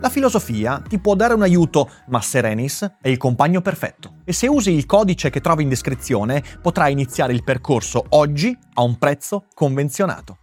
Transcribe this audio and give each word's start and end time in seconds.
La 0.00 0.08
filosofia 0.08 0.82
ti 0.88 0.98
può 0.98 1.14
dare 1.14 1.34
un 1.34 1.42
aiuto, 1.42 1.90
ma 2.06 2.22
Serenis 2.22 2.90
è 3.02 3.08
il 3.08 3.18
compagno 3.18 3.60
perfetto. 3.60 4.22
E 4.24 4.32
se 4.32 4.46
usi 4.46 4.70
il 4.70 4.86
codice 4.86 5.28
che 5.28 5.42
trovi 5.42 5.62
in 5.62 5.68
descrizione, 5.68 6.42
potrai 6.62 6.92
iniziare 6.92 7.34
il 7.34 7.44
percorso 7.44 8.06
oggi 8.10 8.56
a 8.74 8.80
un 8.80 8.96
prezzo 8.96 9.44
convenzionato. 9.52 10.38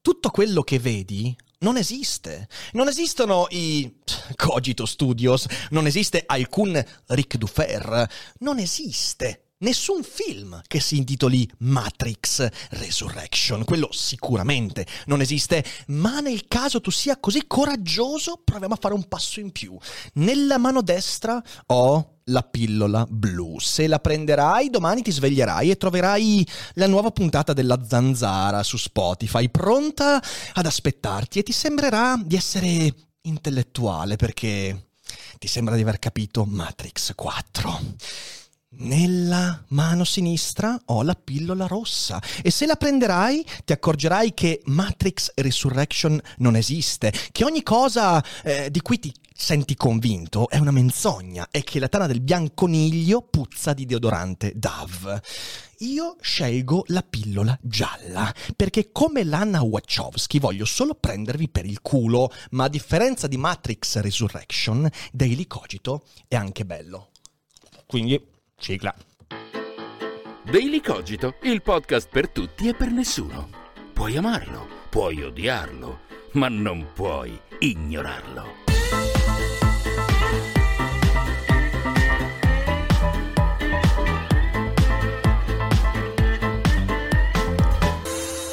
Tutto 0.00 0.30
quello 0.30 0.62
che 0.62 0.78
vedi 0.78 1.36
non 1.58 1.76
esiste. 1.76 2.46
Non 2.74 2.86
esistono 2.86 3.46
i 3.50 3.96
Cogito 4.36 4.86
Studios, 4.86 5.48
non 5.70 5.86
esiste 5.86 6.22
alcun 6.24 6.80
Ric 7.06 7.36
Dufer, 7.36 8.08
non 8.38 8.60
esiste 8.60 9.45
nessun 9.58 10.02
film 10.02 10.60
che 10.66 10.80
si 10.80 10.96
intitoli 10.96 11.48
Matrix 11.58 12.46
Resurrection, 12.70 13.64
quello 13.64 13.88
sicuramente 13.92 14.86
non 15.06 15.20
esiste, 15.20 15.64
ma 15.88 16.20
nel 16.20 16.46
caso 16.48 16.80
tu 16.80 16.90
sia 16.90 17.18
così 17.18 17.44
coraggioso, 17.46 18.40
proviamo 18.44 18.74
a 18.74 18.78
fare 18.80 18.94
un 18.94 19.08
passo 19.08 19.40
in 19.40 19.52
più. 19.52 19.76
Nella 20.14 20.58
mano 20.58 20.82
destra 20.82 21.42
ho 21.66 22.18
la 22.24 22.42
pillola 22.42 23.06
blu. 23.08 23.58
Se 23.60 23.86
la 23.86 23.98
prenderai, 23.98 24.68
domani 24.68 25.02
ti 25.02 25.12
sveglierai 25.12 25.70
e 25.70 25.76
troverai 25.76 26.46
la 26.74 26.86
nuova 26.86 27.10
puntata 27.10 27.52
della 27.52 27.80
zanzara 27.86 28.62
su 28.62 28.76
Spotify, 28.76 29.48
pronta 29.48 30.20
ad 30.54 30.66
aspettarti 30.66 31.38
e 31.38 31.42
ti 31.42 31.52
sembrerà 31.52 32.20
di 32.22 32.36
essere 32.36 32.94
intellettuale 33.22 34.16
perché 34.16 34.88
ti 35.38 35.48
sembra 35.48 35.76
di 35.76 35.82
aver 35.82 35.98
capito 35.98 36.44
Matrix 36.44 37.12
4. 37.14 37.80
Nella 38.78 39.64
mano 39.68 40.04
sinistra 40.04 40.78
ho 40.86 41.02
la 41.02 41.14
pillola 41.14 41.66
rossa 41.66 42.22
e 42.42 42.50
se 42.50 42.66
la 42.66 42.76
prenderai 42.76 43.44
ti 43.64 43.72
accorgerai 43.72 44.34
che 44.34 44.60
Matrix 44.66 45.32
Resurrection 45.34 46.20
non 46.38 46.56
esiste, 46.56 47.10
che 47.32 47.44
ogni 47.44 47.62
cosa 47.62 48.22
eh, 48.44 48.70
di 48.70 48.82
cui 48.82 48.98
ti 48.98 49.14
senti 49.34 49.76
convinto 49.76 50.50
è 50.50 50.58
una 50.58 50.72
menzogna 50.72 51.48
e 51.50 51.62
che 51.62 51.78
la 51.78 51.88
tana 51.88 52.06
del 52.06 52.20
bianconiglio 52.20 53.22
puzza 53.22 53.72
di 53.72 53.86
deodorante 53.86 54.52
Dove. 54.54 55.22
Io 55.78 56.16
scelgo 56.20 56.84
la 56.88 57.02
pillola 57.02 57.58
gialla 57.62 58.32
perché 58.54 58.92
come 58.92 59.24
Lana 59.24 59.62
Wachowski 59.62 60.38
voglio 60.38 60.66
solo 60.66 60.94
prendervi 60.94 61.48
per 61.48 61.64
il 61.64 61.80
culo, 61.80 62.30
ma 62.50 62.64
a 62.64 62.68
differenza 62.68 63.26
di 63.26 63.38
Matrix 63.38 64.00
Resurrection, 64.00 64.86
Daily 65.12 65.46
Cogito 65.46 66.04
è 66.28 66.36
anche 66.36 66.66
bello. 66.66 67.12
Quindi 67.86 68.34
Sigla. 68.66 68.92
Daily 70.42 70.80
Cogito, 70.80 71.36
il 71.42 71.62
podcast 71.62 72.08
per 72.10 72.28
tutti 72.30 72.66
e 72.66 72.74
per 72.74 72.90
nessuno. 72.90 73.48
Puoi 73.92 74.16
amarlo, 74.16 74.66
puoi 74.88 75.22
odiarlo, 75.22 76.00
ma 76.32 76.48
non 76.48 76.88
puoi 76.92 77.40
ignorarlo. 77.60 78.64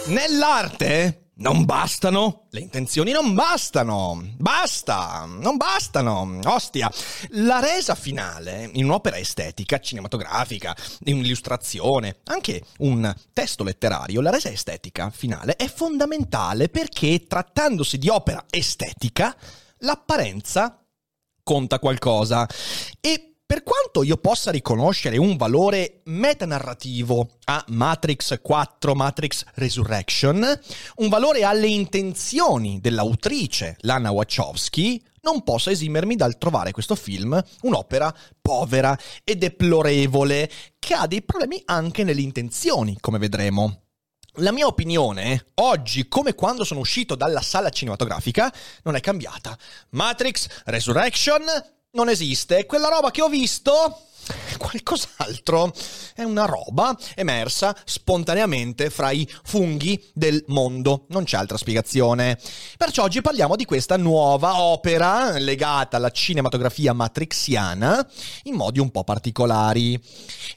Nell'arte 0.10 1.23
non 1.44 1.66
bastano? 1.66 2.48
Le 2.52 2.62
intenzioni 2.62 3.12
non 3.12 3.34
bastano. 3.34 4.26
Basta, 4.38 5.26
non 5.28 5.58
bastano. 5.58 6.40
Ostia, 6.46 6.90
la 7.32 7.60
resa 7.60 7.96
finale 7.96 8.70
in 8.74 8.86
un'opera 8.86 9.18
estetica, 9.18 9.80
cinematografica, 9.80 10.74
in 11.04 11.18
un'illustrazione, 11.18 12.20
anche 12.26 12.64
un 12.78 13.14
testo 13.34 13.66
letterario, 13.66 14.22
la 14.22 14.30
resa 14.30 14.50
estetica 14.50 15.10
finale 15.10 15.58
è 15.58 15.68
fondamentale 15.68 16.70
perché 16.70 17.26
trattandosi 17.28 17.98
di 17.98 18.08
opera 18.08 18.46
estetica, 18.50 19.36
l'apparenza 19.80 20.82
conta 21.44 21.78
qualcosa. 21.78 22.48
E 23.02 23.33
per 23.46 23.64
quanto 23.64 24.04
io 24.04 24.18
possa 24.18 24.52
riconoscere 24.52 25.18
un 25.18 25.38
valore 25.38 26.02
metanarrativo 26.06 27.30
a 27.46 27.64
Matrix 27.68 28.40
4, 28.42 28.96
Matrix 28.96 29.44
Resurrection, 29.56 30.60
un 30.96 31.10
valore 31.10 31.44
alle 31.44 31.68
intenzioni 31.68 32.80
dell'autrice 32.80 33.78
Lana 33.82 34.12
Wachowski, 34.12 35.04
non 35.22 35.44
posso 35.44 35.70
esimermi 35.70 36.16
dal 36.16 36.38
trovare 36.38 36.72
questo 36.72 36.96
film 36.96 37.42
un'opera 37.62 38.14
povera 38.42 38.98
e 39.24 39.36
deplorevole, 39.36 40.50
che 40.80 40.94
ha 40.94 41.08
dei 41.08 41.22
problemi 41.22 41.62
anche 41.66 42.04
nelle 42.04 42.22
intenzioni, 42.22 42.98
come 43.00 43.20
vedremo. 43.20 43.84
La 44.38 44.52
mia 44.52 44.66
opinione, 44.66 45.52
oggi 45.56 46.08
come 46.08 46.34
quando 46.34 46.64
sono 46.64 46.80
uscito 46.80 47.14
dalla 47.14 47.42
sala 47.42 47.70
cinematografica, 47.70 48.52
non 48.82 48.96
è 48.96 49.00
cambiata. 49.00 49.56
Matrix 49.92 50.48
Resurrection 50.66 51.44
non 51.94 52.10
esiste. 52.10 52.66
Quella 52.66 52.90
roba 52.90 53.12
che 53.12 53.22
ho 53.22 53.30
visto 53.30 54.02
qualcos'altro. 54.58 55.74
È 56.16 56.24
una 56.24 56.46
roba 56.46 56.98
emersa 57.16 57.76
spontaneamente 57.86 58.90
fra 58.90 59.12
i 59.12 59.28
funghi 59.44 60.04
del 60.14 60.44
mondo. 60.48 61.06
Non 61.10 61.24
c'è 61.24 61.38
altra 61.38 61.58
spiegazione. 61.58 62.40
Perciò 62.78 63.04
oggi 63.04 63.22
parliamo 63.22 63.56
di 63.56 63.66
questa 63.66 63.98
nuova 63.98 64.62
opera 64.62 65.38
legata 65.38 65.98
alla 65.98 66.12
cinematografia 66.12 66.94
matrixiana 66.94 68.08
in 68.44 68.56
modi 68.56 68.80
un 68.80 68.90
po' 68.90 69.04
particolari. 69.04 70.00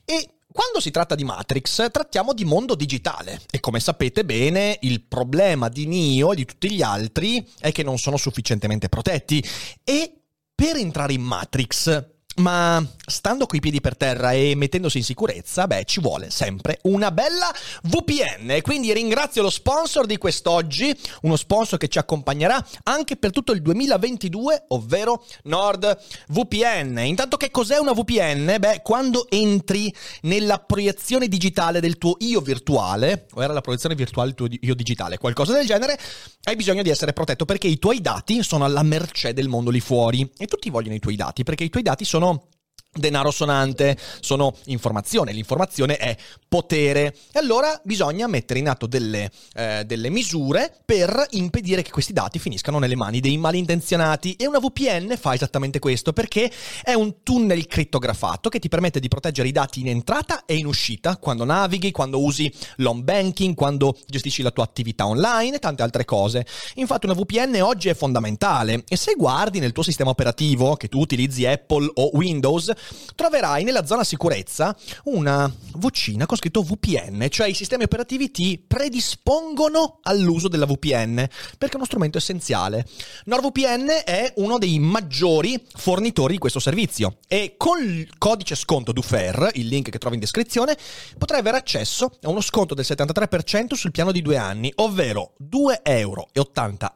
E 0.05 0.31
quando 0.51 0.81
si 0.81 0.91
tratta 0.91 1.15
di 1.15 1.25
Matrix, 1.25 1.91
trattiamo 1.91 2.33
di 2.33 2.47
mondo 2.47 2.75
digitale 2.75 3.43
e 3.51 3.61
come 3.61 3.79
sapete 3.79 4.25
bene, 4.25 4.79
il 4.83 5.03
problema 5.03 5.69
di 5.69 5.87
Neo 5.87 6.33
e 6.33 6.37
di 6.37 6.47
tutti 6.47 6.71
gli 6.71 6.81
altri 6.81 7.47
è 7.59 7.73
che 7.73 7.83
non 7.83 7.99
sono 7.99 8.17
sufficientemente 8.17 8.89
protetti 8.89 9.45
e 9.85 10.16
per 10.57 10.77
entrare 10.77 11.13
in 11.13 11.21
Matrix 11.21 12.16
ma 12.37 12.85
stando 13.07 13.47
coi 13.47 13.61
piedi 13.61 13.81
per 13.81 13.97
terra 13.97 14.33
e 14.33 14.55
mettendosi 14.57 14.99
in 14.99 15.05
sicurezza, 15.05 15.67
beh, 15.67 15.85
ci 15.85 16.01
vuole 16.01 16.31
sempre 16.31 16.79
una 16.83 17.11
bella 17.11 17.53
VPN. 17.83 18.61
Quindi 18.63 18.93
ringrazio 18.93 19.43
lo 19.43 19.51
sponsor 19.51 20.07
di 20.07 20.19
quest'oggi, 20.19 20.95
uno 21.23 21.37
sponsor 21.37 21.79
che 21.79 21.89
ci 21.89 21.99
accompagnerà 21.99 22.65
anche 22.85 23.17
per 23.17 23.31
tutto 23.31 23.53
il 23.53 23.63
2022, 23.63 24.65
ovvero 24.69 25.25
NordVPN. 25.45 26.99
Intanto 27.05 27.37
che 27.37 27.51
cos'è 27.51 27.79
una 27.79 27.93
VPN? 27.93 28.57
Beh, 28.59 28.81
quando 28.83 29.27
entri 29.31 29.95
nella 30.23 30.59
proiezione 30.59 31.29
digitale 31.29 31.81
del 31.81 31.99
tuo 31.99 32.17
io 32.19 32.41
virtuale, 32.41 33.27
o 33.35 33.43
era 33.43 33.53
la 33.53 33.61
proiezione 33.61 33.95
virtuale 33.95 34.33
del 34.35 34.37
tuo 34.37 34.59
io 34.61 34.75
digitale, 34.75 35.19
qualcosa 35.19 35.53
del 35.53 35.67
genere, 35.67 35.99
hai 36.45 36.57
bisogno 36.57 36.83
di 36.83 36.91
essere 36.91 37.13
protetto 37.13 37.45
perché 37.45 37.67
i 37.67 37.79
tuoi 37.79 38.01
dati 38.01 38.43
sono 38.43 38.65
alla 38.65 38.83
mercé 38.83 39.33
del 39.33 39.49
mondo 39.49 39.71
lì 39.71 39.81
fuori 39.81 40.29
e 40.37 40.47
tutti 40.47 40.71
vogliono 40.71 40.95
i 40.95 41.01
tuoi 41.01 41.17
dati 41.17 41.43
perché 41.43 41.65
i 41.65 41.71
tuoi 41.71 41.83
dati 41.83 42.05
sono 42.05 42.26
on. 42.27 42.56
Denaro 42.97 43.31
sonante, 43.31 43.97
sono 44.21 44.55
informazione, 44.65 45.33
l'informazione 45.33 45.97
è 45.97 46.17
potere. 46.49 47.15
E 47.33 47.39
allora 47.39 47.81
bisogna 47.85 48.27
mettere 48.27 48.59
in 48.61 48.69
atto 48.69 48.87
delle, 48.87 49.31
eh, 49.55 49.85
delle, 49.85 50.11
misure 50.11 50.73
per 50.85 51.27
impedire 51.31 51.83
che 51.83 51.91
questi 51.91 52.13
dati 52.13 52.39
finiscano 52.39 52.79
nelle 52.79 52.97
mani 52.97 53.21
dei 53.21 53.37
malintenzionati. 53.37 54.35
E 54.35 54.47
una 54.47 54.59
VPN 54.59 55.17
fa 55.19 55.35
esattamente 55.35 55.79
questo 55.79 56.13
perché 56.13 56.51
è 56.83 56.95
un 56.95 57.23
tunnel 57.23 57.67
crittografato 57.67 58.49
che 58.49 58.59
ti 58.59 58.69
permette 58.69 59.01
di 59.01 59.09
proteggere 59.09 59.49
i 59.49 59.53
dati 59.53 59.81
in 59.81 59.89
entrata 59.89 60.45
e 60.45 60.57
in 60.57 60.67
uscita 60.67 61.17
quando 61.17 61.45
navighi, 61.45 61.91
quando 61.91 62.23
usi 62.23 62.53
l'home 62.77 63.03
banking, 63.03 63.55
quando 63.55 63.97
gestisci 64.07 64.43
la 64.43 64.51
tua 64.51 64.65
attività 64.65 65.07
online 65.07 65.57
e 65.57 65.59
tante 65.59 65.83
altre 65.83 66.05
cose. 66.05 66.47
Infatti 66.75 67.07
una 67.07 67.15
VPN 67.15 67.61
oggi 67.61 67.89
è 67.89 67.95
fondamentale. 67.95 68.85
E 68.89 68.97
se 68.97 69.15
guardi 69.15 69.59
nel 69.59 69.73
tuo 69.73 69.83
sistema 69.83 70.11
operativo 70.11 70.77
che 70.77 70.89
tu 70.89 71.01
utilizzi 71.01 71.47
Apple 71.47 71.91
o 71.95 72.11
Windows 72.15 72.73
troverai 73.15 73.65
nella 73.65 73.87
zona 73.87 74.05
sicurezza 74.05 74.77
una 75.05 75.53
vocina 75.73 76.27
con 76.27 76.37
scritto 76.37 76.63
VPN, 76.63 77.27
cioè 77.29 77.49
i 77.49 77.55
sistemi 77.55 77.85
operativi 77.85 78.31
ti 78.31 78.63
predispongono 78.65 80.01
all'uso 80.03 80.49
della 80.49 80.67
VPN, 80.67 81.15
perché 81.59 81.75
è 81.75 81.77
uno 81.77 81.85
strumento 81.85 82.19
essenziale. 82.19 82.87
NordVPN 83.25 84.03
è 84.05 84.33
uno 84.37 84.59
dei 84.59 84.79
maggiori 84.79 85.61
fornitori 85.75 86.35
di 86.35 86.39
questo 86.39 86.61
servizio 86.61 87.19
e 87.29 87.55
con 87.57 87.83
il 87.83 88.09
codice 88.19 88.55
sconto 88.55 88.93
DUFER, 88.93 89.51
il 89.55 89.67
link 89.67 89.91
che 89.91 89.99
trovi 89.99 90.17
in 90.17 90.21
descrizione, 90.21 90.77
potrai 91.19 91.41
avere 91.41 91.57
accesso 91.57 92.11
a 92.23 92.29
uno 92.29 92.41
sconto 92.41 92.75
del 92.75 92.85
73% 92.87 93.75
sul 93.75 93.91
piano 93.91 94.13
di 94.13 94.23
due 94.23 94.37
anni, 94.37 94.73
ovvero 94.77 95.35
2,80 95.43 95.81
euro 95.85 96.29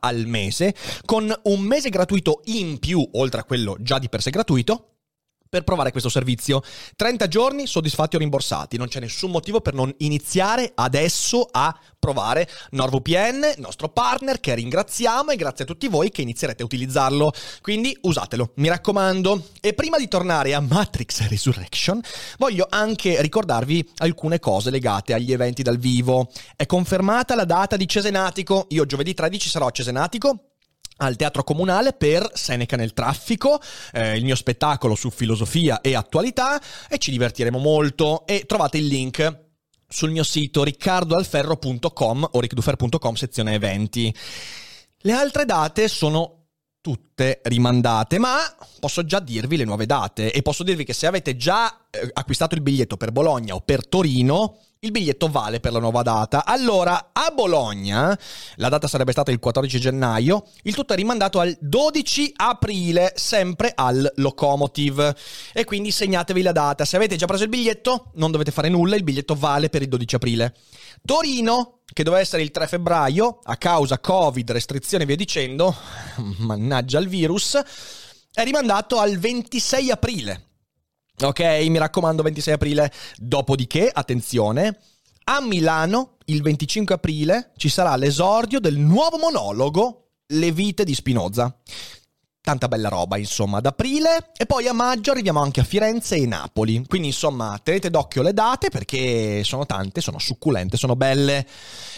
al 0.00 0.26
mese, 0.26 0.75
con 1.04 1.32
un 1.44 1.60
mese 1.60 1.88
gratuito 1.88 2.42
in 2.46 2.78
più, 2.78 3.06
oltre 3.12 3.40
a 3.40 3.44
quello 3.44 3.76
già 3.81 3.98
di 3.98 4.08
per 4.08 4.22
sé 4.22 4.31
gratuito, 4.31 4.87
per 5.50 5.64
provare 5.64 5.91
questo 5.91 6.08
servizio. 6.08 6.62
30 6.94 7.26
giorni 7.26 7.67
soddisfatti 7.67 8.14
o 8.14 8.20
rimborsati, 8.20 8.76
non 8.76 8.87
c'è 8.87 9.00
nessun 9.00 9.32
motivo 9.32 9.61
per 9.61 9.75
non 9.75 9.93
iniziare 9.99 10.70
adesso 10.76 11.47
a 11.50 11.76
provare 11.99 12.49
NordVPN, 12.70 13.55
nostro 13.56 13.88
partner 13.88 14.38
che 14.38 14.55
ringraziamo 14.55 15.32
e 15.32 15.37
grazie 15.37 15.64
a 15.64 15.67
tutti 15.67 15.88
voi 15.88 16.11
che 16.11 16.23
inizierete 16.23 16.62
a 16.62 16.64
utilizzarlo. 16.64 17.32
Quindi 17.61 17.97
usatelo, 18.02 18.52
mi 18.56 18.69
raccomando. 18.69 19.49
E 19.61 19.75
prima 19.75 19.99
di 19.99 20.06
tornare 20.06 20.55
a 20.55 20.61
Matrix 20.61 21.26
Resurrection, 21.29 22.00
voglio 22.38 22.69
anche 22.70 23.20
ricordarvi 23.20 23.91
alcune 23.97 24.38
cose 24.38 24.70
legate 24.70 25.14
agli 25.14 25.32
eventi 25.32 25.64
dal 25.64 25.79
vivo. 25.79 26.31
È 26.55 26.64
confermata 26.64 27.35
la 27.35 27.44
data 27.44 27.76
di 27.76 27.88
Cesenatico, 27.88 28.67
io 28.69 28.87
giovedì 28.87 29.14
13 29.14 29.49
sarò 29.49 29.67
a 29.67 29.70
Cesenatico 29.73 30.50
al 31.00 31.17
Teatro 31.17 31.43
Comunale 31.44 31.93
per 31.93 32.31
Seneca 32.35 32.76
nel 32.76 32.93
traffico, 32.93 33.61
eh, 33.93 34.17
il 34.17 34.25
mio 34.25 34.37
spettacolo 34.37 34.94
su 34.94 35.11
filosofia 35.11 35.81
e 35.81 35.94
attualità 35.94 36.61
e 36.88 36.99
ci 36.99 37.11
divertiremo 37.11 37.58
molto 37.58 38.26
e 38.26 38.44
trovate 38.47 38.79
il 38.79 38.87
link 38.87 39.49
sul 39.88 40.11
mio 40.11 40.23
sito 40.23 40.62
riccardoalferro.com 40.62 42.29
o 42.32 42.41
ricdufer.com 42.41 43.14
sezione 43.14 43.55
eventi. 43.55 44.14
Le 44.99 45.12
altre 45.12 45.44
date 45.44 45.88
sono 45.88 46.37
tutte 46.81 47.41
rimandate, 47.44 48.19
ma 48.19 48.38
posso 48.79 49.05
già 49.05 49.20
dirvi 49.20 49.56
le 49.56 49.64
nuove 49.64 49.87
date 49.87 50.32
e 50.32 50.43
posso 50.43 50.62
dirvi 50.62 50.85
che 50.85 50.93
se 50.93 51.06
avete 51.06 51.37
già 51.37 51.87
eh, 51.91 52.11
acquistato 52.12 52.55
il 52.55 52.62
biglietto 52.62 52.97
per 52.97 53.12
Bologna 53.12 53.55
o 53.55 53.61
per 53.61 53.87
Torino, 53.87 54.58
il 54.82 54.92
biglietto 54.92 55.28
vale 55.28 55.60
per 55.60 55.72
la 55.72 55.78
nuova 55.78 56.00
data. 56.00 56.46
Allora, 56.46 57.10
a 57.12 57.30
Bologna, 57.34 58.18
la 58.56 58.68
data 58.70 58.88
sarebbe 58.88 59.12
stata 59.12 59.30
il 59.30 59.38
14 59.38 59.78
gennaio, 59.78 60.46
il 60.62 60.74
tutto 60.74 60.94
è 60.94 60.96
rimandato 60.96 61.38
al 61.38 61.54
12 61.60 62.32
aprile, 62.36 63.12
sempre 63.14 63.72
al 63.74 64.10
Locomotive. 64.16 65.14
E 65.52 65.64
quindi 65.64 65.90
segnatevi 65.90 66.40
la 66.40 66.52
data. 66.52 66.86
Se 66.86 66.96
avete 66.96 67.16
già 67.16 67.26
preso 67.26 67.42
il 67.42 67.50
biglietto, 67.50 68.12
non 68.14 68.30
dovete 68.30 68.52
fare 68.52 68.70
nulla, 68.70 68.96
il 68.96 69.04
biglietto 69.04 69.34
vale 69.34 69.68
per 69.68 69.82
il 69.82 69.88
12 69.88 70.14
aprile. 70.14 70.54
Torino, 71.04 71.80
che 71.84 72.02
doveva 72.02 72.22
essere 72.22 72.40
il 72.40 72.50
3 72.50 72.66
febbraio, 72.66 73.40
a 73.42 73.56
causa 73.58 73.98
Covid, 73.98 74.50
restrizioni 74.50 75.04
e 75.04 75.06
via 75.06 75.16
dicendo, 75.16 75.76
mannaggia 76.38 76.98
il 77.00 77.08
virus, 77.08 77.60
è 78.32 78.42
rimandato 78.44 78.98
al 78.98 79.18
26 79.18 79.90
aprile. 79.90 80.50
Ok, 81.22 81.40
mi 81.69 81.76
raccomando, 81.76 82.22
26 82.22 82.55
aprile. 82.55 82.93
Dopodiché, 83.17 83.90
attenzione, 83.93 84.78
a 85.25 85.43
Milano 85.43 86.17
il 86.26 86.40
25 86.40 86.94
aprile 86.94 87.52
ci 87.56 87.69
sarà 87.69 87.94
l'esordio 87.96 88.58
del 88.58 88.78
nuovo 88.78 89.19
monologo 89.19 90.12
Le 90.28 90.50
vite 90.50 90.82
di 90.82 90.94
Spinoza. 90.94 91.55
Tanta 92.40 92.69
bella 92.69 92.88
roba, 92.88 93.19
insomma, 93.19 93.58
ad 93.58 93.67
aprile 93.67 94.31
e 94.34 94.46
poi 94.46 94.67
a 94.67 94.72
maggio 94.72 95.11
arriviamo 95.11 95.43
anche 95.43 95.61
a 95.61 95.64
Firenze 95.64 96.17
e 96.17 96.25
Napoli. 96.25 96.82
Quindi, 96.88 97.08
insomma, 97.08 97.61
tenete 97.62 97.90
d'occhio 97.90 98.23
le 98.23 98.32
date 98.32 98.70
perché 98.70 99.44
sono 99.44 99.66
tante, 99.66 100.00
sono 100.00 100.19
succulente, 100.19 100.78
sono 100.78 100.96
belle. 100.96 101.46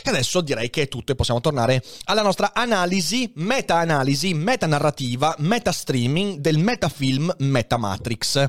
E 0.02 0.10
adesso 0.10 0.40
direi 0.40 0.68
che 0.68 0.82
è 0.82 0.88
tutto 0.88 1.12
e 1.12 1.14
possiamo 1.14 1.40
tornare 1.40 1.80
alla 2.06 2.22
nostra 2.22 2.52
analisi, 2.54 3.30
meta-analisi, 3.36 4.34
meta-narrativa, 4.34 5.36
meta-streaming 5.38 6.40
del 6.40 6.58
metafilm 6.58 7.32
Metamatrix. 7.38 8.48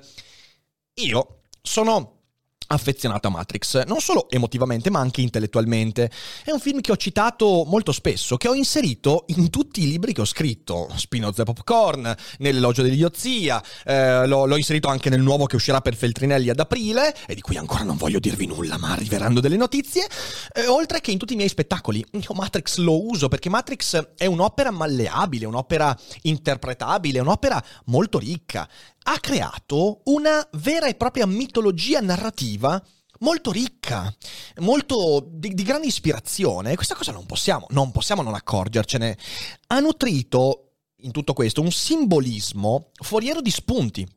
Io 0.98 1.40
sono 1.60 2.24
affezionato 2.68 3.28
a 3.28 3.31
Matrix, 3.31 3.84
non 3.86 4.00
solo 4.00 4.30
emotivamente 4.30 4.90
ma 4.90 5.00
anche 5.00 5.22
intellettualmente. 5.22 6.10
È 6.44 6.51
un 6.51 6.60
film 6.60 6.81
che 6.81 6.92
ho 6.92 6.98
citato 6.98 7.63
molto 7.66 7.92
spesso, 7.92 8.38
che 8.38 8.48
ho 8.48 8.54
inserito 8.54 9.25
in 9.28 9.50
tutti 9.50 9.84
i 9.84 9.88
libri 9.88 10.13
che 10.13 10.22
ho 10.22 10.25
scritto, 10.25 10.90
Spinoza 10.95 11.44
Popcorn, 11.44 12.16
nell'elogio 12.40 12.81
dell'idiozia, 12.81 13.62
eh, 13.86 14.25
l'ho, 14.28 14.45
l'ho, 14.45 14.57
inserito 14.57 14.88
anche 14.88 15.10
nel 15.10 15.22
nuovo 15.22 15.45
che 15.45 15.56
uscirà 15.56 15.81
per 15.81 15.95
Feltrinelli 15.95 16.50
ad 16.50 16.60
aprile, 16.60 17.16
e 17.28 17.36
di 17.36 17.42
cui 17.42 17.57
ancora 17.57 17.84
non 17.84 17.98
voglio 17.98 18.19
dirvi 18.19 18.45
nulla, 18.45 18.78
ma 18.78 18.92
arriveranno 18.92 19.40
delle 19.40 19.57
notizie, 19.57 20.07
eh, 20.54 20.68
oltre 20.68 21.01
che 21.01 21.12
in 21.12 21.18
tutti 21.18 21.34
i 21.34 21.38
miei 21.38 21.50
spettacoli. 21.50 22.04
Io 22.12 22.34
Matrix 22.34 22.78
lo 22.78 23.06
uso 23.07 23.28
perché 23.28 23.50
Matrix 23.50 24.13
è 24.16 24.25
un'opera 24.25 24.72
malleabile, 24.72 25.45
un'opera 25.45 25.98
interpretabile, 26.24 27.19
un'opera 27.19 27.63
molto 27.86 28.18
ricca 28.18 28.68
ha 29.04 29.20
creato 29.20 30.02
una 30.06 30.48
vera 30.54 30.88
e 30.88 30.96
propria 30.96 31.26
mitologia 31.26 32.00
narrativa 32.00 32.82
molto 33.20 33.52
ricca, 33.52 34.14
molto 34.58 35.26
di, 35.30 35.54
di 35.54 35.64
grande 35.64 35.88
ispirazione. 35.88 36.76
Questa 36.76 36.96
cosa 36.96 37.12
non 37.12 37.26
possiamo, 37.26 37.66
non 37.70 37.92
possiamo 37.92 38.22
non 38.22 38.36
accorgercene. 38.36 39.18
Ha 39.68 39.80
nutrito 39.80 40.74
in 41.04 41.12
tutto 41.12 41.34
questo 41.34 41.62
un 41.62 41.72
simbolismo 41.72 42.92
foriero 42.94 43.42
di 43.42 43.52
spunti. 43.52 44.08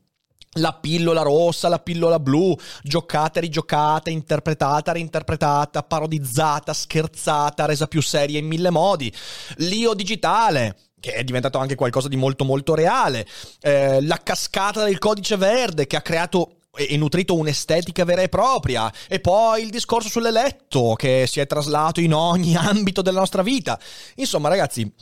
La 0.59 0.73
pillola 0.73 1.21
rossa, 1.21 1.69
la 1.69 1.79
pillola 1.79 2.19
blu, 2.19 2.57
giocata, 2.83 3.41
rigiocata, 3.41 4.09
interpretata, 4.09 4.93
reinterpretata, 4.93 5.83
parodizzata, 5.83 6.73
scherzata, 6.73 7.67
resa 7.67 7.87
più 7.87 8.01
seria 8.01 8.39
in 8.39 8.47
mille 8.47 8.71
modi. 8.71 9.13
L'io 9.57 9.93
digitale, 9.93 10.79
che 10.99 11.13
è 11.13 11.25
diventato 11.25 11.59
anche 11.59 11.75
qualcosa 11.75 12.09
di 12.09 12.17
molto 12.17 12.45
molto 12.45 12.75
reale, 12.75 13.27
eh, 13.61 14.01
la 14.03 14.21
cascata 14.23 14.85
del 14.85 14.99
codice 14.99 15.37
verde 15.37 15.87
che 15.87 15.97
ha 15.97 16.03
creato 16.03 16.57
e 16.77 16.97
nutrito 16.97 17.35
un'estetica 17.35 18.05
vera 18.05 18.23
e 18.23 18.29
propria, 18.29 18.93
e 19.09 19.21
poi 19.21 19.63
il 19.63 19.71
discorso 19.71 20.09
sull'eletto 20.09 20.95
che 20.95 21.27
si 21.27 21.41
è 21.41 21.47
traslato 21.47 22.01
in 22.01 22.13
ogni 22.13 22.55
ambito 22.57 23.03
della 23.03 23.21
nostra 23.21 23.43
vita. 23.43 23.81
Insomma, 24.17 24.49
ragazzi, 24.49 24.93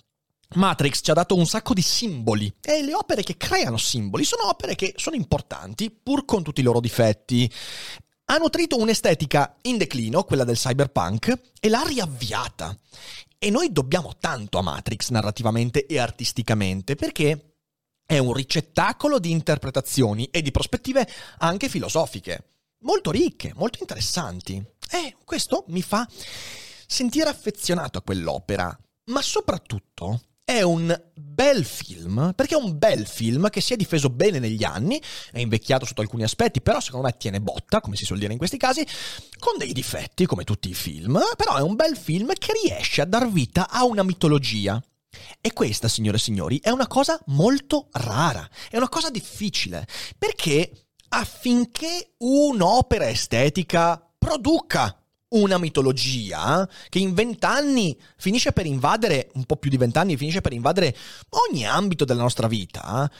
Matrix 0.55 1.00
ci 1.02 1.11
ha 1.11 1.14
dato 1.14 1.35
un 1.35 1.46
sacco 1.46 1.75
di 1.75 1.82
simboli 1.82 2.52
e 2.61 2.82
le 2.82 2.94
opere 2.94 3.23
che 3.23 3.37
creano 3.37 3.76
simboli 3.76 4.25
sono 4.25 4.49
opere 4.49 4.76
che 4.76 4.93
sono 4.97 5.17
importanti 5.17 5.90
pur 5.90 6.25
con 6.25 6.42
tutti 6.42 6.61
i 6.61 6.64
loro 6.64 6.80
difetti. 6.80 7.50
Ha 8.26 8.37
nutrito 8.37 8.78
un'estetica 8.78 9.57
in 9.62 9.76
declino, 9.76 10.23
quella 10.23 10.45
del 10.45 10.57
cyberpunk, 10.57 11.38
e 11.61 11.69
l'ha 11.69 11.83
riavviata. 11.87 12.75
E 13.45 13.51
noi 13.51 13.73
dobbiamo 13.73 14.17
tanto 14.19 14.57
a 14.57 14.63
Matrix 14.63 15.11
narrativamente 15.11 15.85
e 15.85 15.99
artisticamente 15.99 16.95
perché 16.95 17.57
è 18.07 18.17
un 18.17 18.33
ricettacolo 18.33 19.19
di 19.19 19.33
interpretazioni 19.33 20.25
e 20.31 20.41
di 20.41 20.51
prospettive 20.51 21.07
anche 21.41 21.69
filosofiche, 21.69 22.53
molto 22.85 23.11
ricche, 23.11 23.53
molto 23.55 23.81
interessanti. 23.81 24.65
E 24.91 25.17
questo 25.27 25.65
mi 25.69 25.83
fa 25.83 26.09
sentire 26.87 27.29
affezionato 27.29 27.99
a 27.99 28.03
quell'opera, 28.03 28.75
ma 29.11 29.21
soprattutto 29.21 30.23
è 30.45 30.61
un 30.61 30.95
bel 31.15 31.65
film, 31.65 32.33
perché 32.35 32.55
è 32.55 32.59
un 32.59 32.77
bel 32.79 33.07
film 33.07 33.49
che 33.49 33.63
si 33.63 33.73
è 33.73 33.77
difeso 33.77 34.11
bene 34.11 34.39
negli 34.39 34.63
anni, 34.63 35.01
è 35.33 35.41
invecchiato 35.41 35.87
sotto 35.87 36.03
alcuni 36.03 36.23
aspetti, 36.23 36.61
però 36.61 36.81
secondo 36.81 37.07
me 37.07 37.17
tiene 37.17 37.41
botta, 37.41 37.81
come 37.81 37.97
si 37.97 38.05
suol 38.05 38.19
dire 38.19 38.33
in 38.33 38.39
questi 38.39 38.59
casi, 38.59 38.87
con 39.39 39.57
dei 39.57 39.73
difetti 39.73 40.27
come 40.27 40.45
tutti 40.45 40.69
i 40.69 40.75
film, 40.75 41.19
però 41.37 41.57
è 41.57 41.63
un 41.63 41.75
bel 41.75 41.97
film 41.97 42.33
che 42.35 42.53
riesce 42.63 43.01
a 43.01 43.07
dar 43.07 43.31
vita 43.31 43.69
a 43.71 43.85
una 43.85 44.03
mitologia. 44.03 44.81
E 45.41 45.53
questa, 45.53 45.89
signore 45.89 46.17
e 46.17 46.21
signori, 46.21 46.61
è 46.61 46.71
una 46.71 46.89
cosa 46.89 47.21
molto 47.27 47.89
rara, 47.93 48.49
è 48.69 48.77
una 48.77 48.89
cosa 48.89 49.11
difficile, 49.11 49.87
perché 50.19 50.89
affinché 51.09 52.15
un'opera 52.19 53.09
estetica 53.09 54.05
produca 54.19 55.03
una 55.28 55.59
mitologia 55.59 56.69
che 56.88 56.99
in 56.99 57.14
vent'anni 57.14 57.99
finisce 58.16 58.52
per 58.52 58.66
invadere, 58.66 59.31
un 59.35 59.45
po' 59.45 59.57
più 59.57 59.71
di 59.71 59.76
vent'anni, 59.76 60.16
finisce 60.16 60.40
per 60.40 60.52
invadere 60.52 60.97
ogni 61.50 61.66
ambito 61.66 62.04
della 62.04 62.23
nostra 62.23 62.47
vita, 62.47 63.11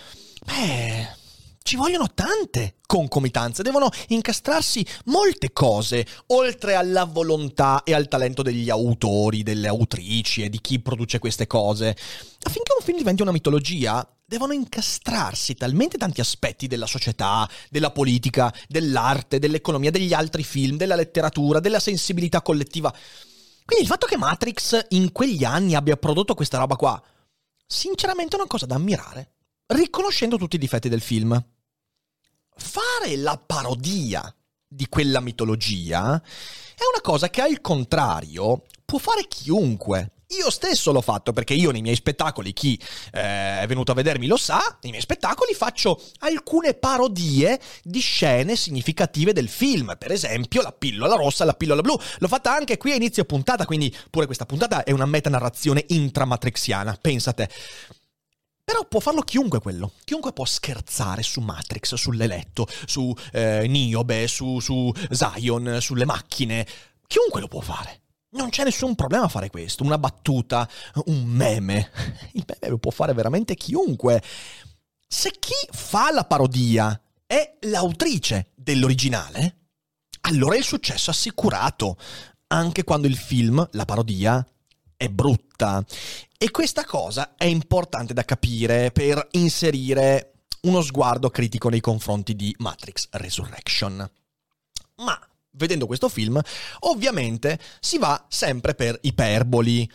beh, 0.45 1.23
ci 1.65 1.77
vogliono 1.77 2.13
tante 2.13 2.77
concomitanze, 2.87 3.63
devono 3.63 3.89
incastrarsi 4.09 4.87
molte 5.07 5.53
cose, 5.53 6.07
oltre 6.27 6.75
alla 6.75 7.05
volontà 7.05 7.83
e 7.85 7.95
al 7.95 8.07
talento 8.07 8.43
degli 8.43 8.69
autori, 8.69 9.43
delle 9.43 9.69
autrici 9.69 10.43
e 10.43 10.51
di 10.51 10.61
chi 10.61 10.79
produce 10.81 11.19
queste 11.19 11.47
cose. 11.47 11.97
Affinché 12.43 12.75
un 12.79 12.85
film 12.85 12.99
diventi 12.99 13.23
una 13.23 13.33
mitologia, 13.33 14.07
devono 14.35 14.53
incastrarsi 14.53 15.55
talmente 15.55 15.97
tanti 15.97 16.21
aspetti 16.21 16.67
della 16.67 16.87
società, 16.87 17.49
della 17.71 17.91
politica, 17.91 18.53
dell'arte, 18.69 19.39
dell'economia, 19.39 19.93
degli 19.93 20.13
altri 20.13 20.43
film, 20.43 20.77
della 20.77 20.97
letteratura, 20.97 21.61
della 21.61 21.79
sensibilità 21.79 22.43
collettiva. 22.43 22.91
Quindi 22.91 23.85
il 23.85 23.87
fatto 23.87 24.07
che 24.07 24.17
Matrix 24.17 24.87
in 24.91 25.13
quegli 25.13 25.45
anni 25.45 25.75
abbia 25.75 25.97
prodotto 25.97 26.35
questa 26.35 26.59
roba 26.59 26.75
qua, 26.77 27.01
sinceramente 27.65 28.37
è 28.37 28.39
una 28.39 28.49
cosa 28.49 28.67
da 28.67 28.75
ammirare, 28.75 29.35
riconoscendo 29.67 30.37
tutti 30.37 30.57
i 30.57 30.59
difetti 30.59 30.89
del 30.89 31.01
film 31.01 31.43
fare 32.57 33.17
la 33.17 33.37
parodia 33.39 34.35
di 34.67 34.89
quella 34.89 35.21
mitologia 35.21 36.21
è 36.21 36.83
una 36.93 37.01
cosa 37.03 37.31
che 37.31 37.41
al 37.41 37.61
contrario 37.61 38.65
può 38.85 38.99
fare 38.99 39.27
chiunque. 39.29 40.14
Io 40.29 40.51
stesso 40.51 40.91
l'ho 40.91 41.03
fatto 41.03 41.33
perché 41.33 41.53
io 41.55 41.71
nei 41.71 41.83
miei 41.83 41.97
spettacoli, 41.97 42.53
chi 42.53 42.81
eh, 43.13 43.61
è 43.61 43.67
venuto 43.67 43.93
a 43.93 43.95
vedermi 43.95 44.27
lo 44.27 44.37
sa, 44.37 44.79
nei 44.81 44.91
miei 44.91 45.03
spettacoli 45.03 45.53
faccio 45.55 46.01
alcune 46.21 46.75
parodie 46.75 47.61
di 47.83 48.01
scene 48.01 48.57
significative 48.57 49.33
del 49.33 49.49
film, 49.49 49.95
per 49.99 50.13
esempio 50.13 50.63
la 50.63 50.73
pillola 50.73 51.15
rossa 51.15 51.45
la 51.45 51.53
pillola 51.53 51.83
blu. 51.83 51.97
L'ho 52.19 52.29
fatta 52.29 52.55
anche 52.55 52.79
qui 52.79 52.93
a 52.93 52.95
inizio 52.95 53.25
puntata, 53.25 53.67
quindi 53.67 53.95
pure 54.11 54.27
questa 54.27 54.47
puntata 54.47 54.83
è 54.83 54.93
una 54.93 55.07
metanarrazione 55.07 55.85
intramatrixiana, 55.89 56.99
pensate. 57.01 57.51
Però 58.65 58.87
può 58.87 58.99
farlo 59.01 59.21
chiunque 59.21 59.61
quello. 59.61 59.93
Chiunque 60.05 60.33
può 60.33 60.47
scherzare 60.47 61.23
su 61.23 61.43
Matrix, 61.43 61.95
sull'eletto, 61.97 62.67
su 62.87 63.15
eh, 63.33 63.67
Niobe, 63.69 64.27
su, 64.27 64.59
su 64.59 64.91
Zion, 65.11 65.77
sulle 65.81 66.07
macchine. 66.07 66.67
Chiunque 67.07 67.43
lo 67.43 67.49
può 67.49 67.61
fare. 67.61 68.04
Non 68.35 68.51
c'è 68.51 68.65
nessun 68.65 68.95
problema 68.95 69.25
a 69.25 69.29
fare 69.29 69.49
questo. 69.49 69.85
Una 69.85 69.99
battuta, 69.99 70.69
un 71.07 71.25
meme. 71.25 71.91
Il 72.33 72.45
meme 72.47 72.71
lo 72.71 72.79
può 72.79 72.91
fare 72.91 73.13
veramente 73.13 73.55
chiunque. 73.55 74.23
Se 75.07 75.31
chi 75.39 75.55
fa 75.71 76.13
la 76.13 76.25
parodia 76.25 77.01
è 77.27 77.59
l'autrice 77.63 78.51
dell'originale, 78.55 79.57
allora 80.23 80.57
è 80.57 80.59
il 80.59 80.65
successo 80.65 81.11
assicurato. 81.11 81.97
Anche 82.49 82.83
quando 82.83 83.07
il 83.07 83.17
film, 83.17 83.67
la 83.73 83.85
parodia, 83.85 84.45
è 84.97 85.09
brutta. 85.09 85.85
E 86.37 86.51
questa 86.51 86.85
cosa 86.85 87.35
è 87.37 87.45
importante 87.45 88.15
da 88.15 88.25
capire 88.25 88.91
per 88.91 89.29
inserire 89.33 90.33
uno 90.63 90.83
sguardo 90.83 91.31
critico 91.31 91.69
nei 91.69 91.81
confronti 91.81 92.35
di 92.35 92.55
Matrix 92.59 93.09
Resurrection. 93.13 94.11
Ma 94.97 95.29
vedendo 95.55 95.87
questo 95.87 96.09
film, 96.09 96.41
ovviamente 96.81 97.59
si 97.81 97.99
va 97.99 98.25
sempre 98.29 98.75
per 98.75 98.99
iperboli. 99.03 99.91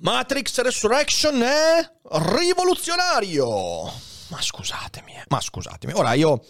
Matrix 0.00 0.60
Resurrection 0.60 1.40
è 1.40 1.90
rivoluzionario. 2.10 4.14
Ma 4.28 4.42
scusatemi, 4.42 5.12
eh, 5.12 5.24
ma 5.28 5.40
scusatemi. 5.40 5.92
Ora 5.92 6.14
io, 6.14 6.44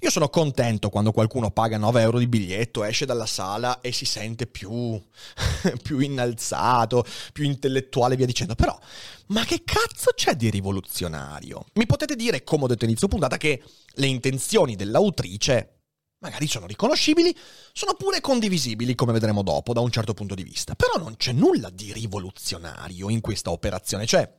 io 0.00 0.10
sono 0.10 0.30
contento 0.30 0.88
quando 0.88 1.12
qualcuno 1.12 1.50
paga 1.50 1.76
9 1.76 2.00
euro 2.00 2.18
di 2.18 2.26
biglietto, 2.26 2.84
esce 2.84 3.04
dalla 3.04 3.26
sala 3.26 3.80
e 3.80 3.92
si 3.92 4.06
sente 4.06 4.46
più, 4.46 5.00
più 5.82 5.98
innalzato, 5.98 7.04
più 7.32 7.44
intellettuale, 7.44 8.16
via 8.16 8.24
dicendo. 8.24 8.54
Però, 8.54 8.76
ma 9.26 9.44
che 9.44 9.62
cazzo 9.62 10.12
c'è 10.14 10.36
di 10.36 10.48
rivoluzionario? 10.48 11.66
Mi 11.74 11.84
potete 11.84 12.16
dire, 12.16 12.44
come 12.44 12.64
ho 12.64 12.68
detto 12.68 12.86
inizio 12.86 13.08
puntata, 13.08 13.36
che 13.36 13.62
le 13.92 14.06
intenzioni 14.06 14.74
dell'autrice 14.74 15.77
magari 16.18 16.46
sono 16.46 16.66
riconoscibili, 16.66 17.34
sono 17.72 17.94
pure 17.94 18.20
condivisibili, 18.20 18.94
come 18.94 19.12
vedremo 19.12 19.42
dopo, 19.42 19.72
da 19.72 19.80
un 19.80 19.90
certo 19.90 20.14
punto 20.14 20.34
di 20.34 20.42
vista. 20.42 20.74
Però 20.74 21.02
non 21.02 21.16
c'è 21.16 21.32
nulla 21.32 21.70
di 21.70 21.92
rivoluzionario 21.92 23.08
in 23.08 23.20
questa 23.20 23.50
operazione, 23.50 24.06
cioè 24.06 24.30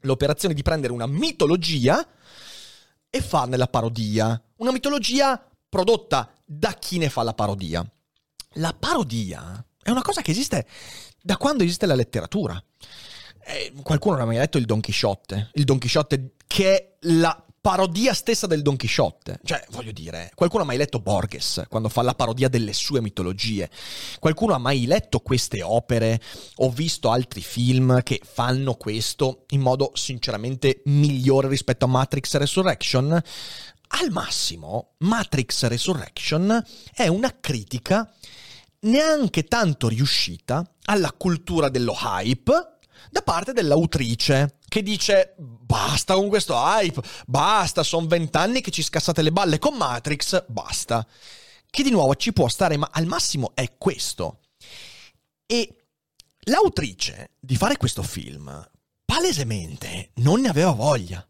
l'operazione 0.00 0.54
di 0.54 0.62
prendere 0.62 0.92
una 0.92 1.06
mitologia 1.06 2.06
e 3.08 3.20
farne 3.20 3.56
la 3.56 3.68
parodia. 3.68 4.40
Una 4.56 4.72
mitologia 4.72 5.42
prodotta 5.68 6.32
da 6.44 6.72
chi 6.74 6.98
ne 6.98 7.08
fa 7.08 7.22
la 7.22 7.34
parodia. 7.34 7.88
La 8.54 8.74
parodia 8.78 9.64
è 9.82 9.90
una 9.90 10.02
cosa 10.02 10.22
che 10.22 10.32
esiste 10.32 10.66
da 11.22 11.36
quando 11.36 11.62
esiste 11.62 11.86
la 11.86 11.94
letteratura. 11.94 12.62
Eh, 13.42 13.72
qualcuno 13.82 14.16
non 14.16 14.24
ha 14.24 14.26
mai 14.26 14.36
letto 14.36 14.58
il 14.58 14.64
Don 14.64 14.80
Chisciotte. 14.80 15.50
Il 15.54 15.64
Don 15.64 15.78
Chisciotte 15.78 16.34
che 16.46 16.76
è 16.76 16.96
la 17.02 17.44
parodia 17.60 18.14
stessa 18.14 18.46
del 18.46 18.62
Don 18.62 18.76
Chisciotte. 18.76 19.38
Cioè, 19.44 19.64
voglio 19.70 19.92
dire, 19.92 20.32
qualcuno 20.34 20.62
ha 20.62 20.66
mai 20.66 20.78
letto 20.78 20.98
Borges 20.98 21.64
quando 21.68 21.88
fa 21.88 22.02
la 22.02 22.14
parodia 22.14 22.48
delle 22.48 22.72
sue 22.72 23.02
mitologie? 23.02 23.70
Qualcuno 24.18 24.54
ha 24.54 24.58
mai 24.58 24.86
letto 24.86 25.20
queste 25.20 25.62
opere 25.62 26.20
o 26.56 26.70
visto 26.70 27.10
altri 27.10 27.42
film 27.42 28.02
che 28.02 28.20
fanno 28.24 28.74
questo 28.74 29.44
in 29.48 29.60
modo 29.60 29.90
sinceramente 29.94 30.80
migliore 30.86 31.48
rispetto 31.48 31.84
a 31.84 31.88
Matrix 31.88 32.36
Resurrection? 32.36 33.22
Al 33.92 34.10
massimo, 34.10 34.92
Matrix 34.98 35.66
Resurrection 35.66 36.64
è 36.94 37.08
una 37.08 37.36
critica 37.40 38.10
neanche 38.82 39.44
tanto 39.44 39.88
riuscita 39.88 40.64
alla 40.84 41.12
cultura 41.12 41.68
dello 41.68 41.94
hype 42.00 42.78
da 43.10 43.22
parte 43.22 43.52
dell'autrice 43.52 44.58
che 44.68 44.82
dice 44.82 45.34
basta 45.38 46.14
con 46.14 46.28
questo 46.28 46.54
hype, 46.54 47.00
basta, 47.26 47.82
sono 47.82 48.06
vent'anni 48.06 48.60
che 48.60 48.70
ci 48.70 48.82
scassate 48.82 49.22
le 49.22 49.32
balle 49.32 49.58
con 49.58 49.76
Matrix, 49.76 50.44
basta. 50.48 51.06
Che 51.68 51.82
di 51.82 51.90
nuovo 51.90 52.16
ci 52.16 52.32
può 52.32 52.48
stare, 52.48 52.76
ma 52.76 52.88
al 52.92 53.06
massimo 53.06 53.52
è 53.54 53.76
questo. 53.78 54.40
E 55.46 55.86
l'autrice 56.44 57.30
di 57.38 57.56
fare 57.56 57.76
questo 57.76 58.02
film 58.02 58.68
palesemente 59.04 60.10
non 60.16 60.40
ne 60.40 60.48
aveva 60.48 60.70
voglia 60.70 61.24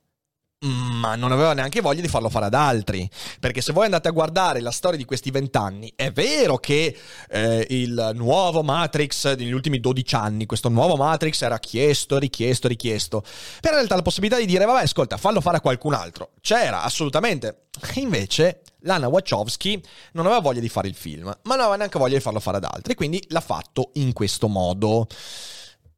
ma 0.67 1.14
non 1.14 1.33
aveva 1.33 1.55
neanche 1.55 1.81
voglia 1.81 2.02
di 2.02 2.09
farlo 2.09 2.29
fare 2.29 2.47
ad 2.47 2.55
altri. 2.55 3.09
Perché 3.38 3.61
se 3.61 3.73
voi 3.73 3.87
andate 3.87 4.09
a 4.09 4.12
guardare 4.12 4.61
la 4.61 4.71
storia 4.71 4.99
di 4.99 5.05
questi 5.05 5.31
vent'anni, 5.31 5.93
è 5.97 6.12
vero 6.12 6.59
che 6.59 6.97
eh, 7.31 7.67
il 7.71 8.12
nuovo 8.14 8.62
Matrix 8.62 9.37
negli 9.37 9.52
ultimi 9.52 9.81
12 9.81 10.14
anni, 10.14 10.47
questo 10.47 10.69
nuovo 10.69 10.97
Matrix 10.97 11.40
era 11.43 11.59
chiesto, 11.59 12.19
richiesto, 12.19 12.69
richiesto. 12.69 13.23
Però 13.61 13.73
in 13.73 13.79
realtà 13.79 13.97
la 13.97 14.02
possibilità 14.02 14.38
di 14.38 14.47
dire, 14.47 14.67
vabbè, 14.67 14.83
ascolta, 14.83 15.17
fallo 15.17 15.40
fare 15.40 15.57
a 15.57 15.61
qualcun 15.61 15.95
altro. 15.95 16.33
C'era, 16.40 16.83
assolutamente. 16.83 17.69
Invece 17.95 18.62
Lana 18.81 19.09
Wachowski 19.09 19.83
non 20.12 20.26
aveva 20.26 20.40
voglia 20.40 20.61
di 20.61 20.69
fare 20.69 20.88
il 20.88 20.95
film, 20.95 21.25
ma 21.25 21.55
non 21.55 21.61
aveva 21.61 21.76
neanche 21.76 21.99
voglia 21.99 22.17
di 22.17 22.23
farlo 22.23 22.40
fare 22.40 22.59
ad 22.59 22.64
altri. 22.64 22.95
Quindi 22.95 23.23
l'ha 23.29 23.40
fatto 23.40 23.90
in 23.95 24.12
questo 24.12 24.47
modo. 24.49 25.07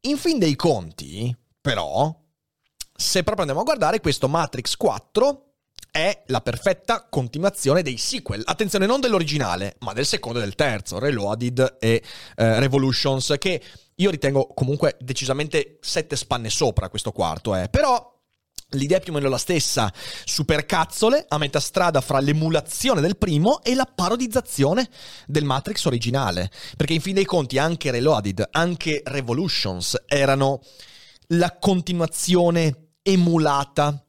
In 0.05 0.17
fin 0.17 0.39
dei 0.39 0.55
conti, 0.55 1.35
però, 1.59 2.13
se 2.95 3.23
proprio 3.23 3.41
andiamo 3.41 3.61
a 3.61 3.65
guardare, 3.65 3.99
questo 3.99 4.27
Matrix 4.27 4.75
4 4.75 5.47
è 5.91 6.23
la 6.27 6.41
perfetta 6.41 7.07
continuazione 7.09 7.83
dei 7.83 7.97
sequel. 7.97 8.41
Attenzione, 8.45 8.85
non 8.85 8.99
dell'originale, 8.99 9.75
ma 9.79 9.93
del 9.93 10.05
secondo 10.05 10.39
e 10.39 10.41
del 10.41 10.55
terzo, 10.55 10.97
Reloaded 10.97 11.77
e 11.79 12.01
eh, 12.35 12.59
Revolutions, 12.59 13.35
che 13.37 13.61
io 13.95 14.09
ritengo 14.09 14.47
comunque 14.55 14.97
decisamente 14.99 15.77
sette 15.81 16.15
spanne 16.15 16.49
sopra 16.49 16.89
questo 16.89 17.11
quarto, 17.11 17.55
eh. 17.55 17.69
Però 17.69 18.11
L'idea 18.73 18.97
è 18.97 19.01
più 19.01 19.11
o 19.11 19.15
meno 19.15 19.29
la 19.29 19.37
stessa, 19.37 19.91
supercazzole 20.25 21.25
a 21.27 21.37
metà 21.37 21.59
strada 21.59 22.01
fra 22.01 22.19
l'emulazione 22.19 23.01
del 23.01 23.17
primo 23.17 23.61
e 23.61 23.75
la 23.75 23.85
parodizzazione 23.85 24.89
del 25.27 25.43
Matrix 25.43 25.85
originale. 25.85 26.49
Perché 26.75 26.93
in 26.93 27.01
fin 27.01 27.13
dei 27.13 27.25
conti 27.25 27.57
anche 27.57 27.91
Reloaded, 27.91 28.47
anche 28.51 29.01
Revolutions 29.05 30.03
erano 30.07 30.61
la 31.27 31.55
continuazione 31.59 32.82
emulata 33.03 34.03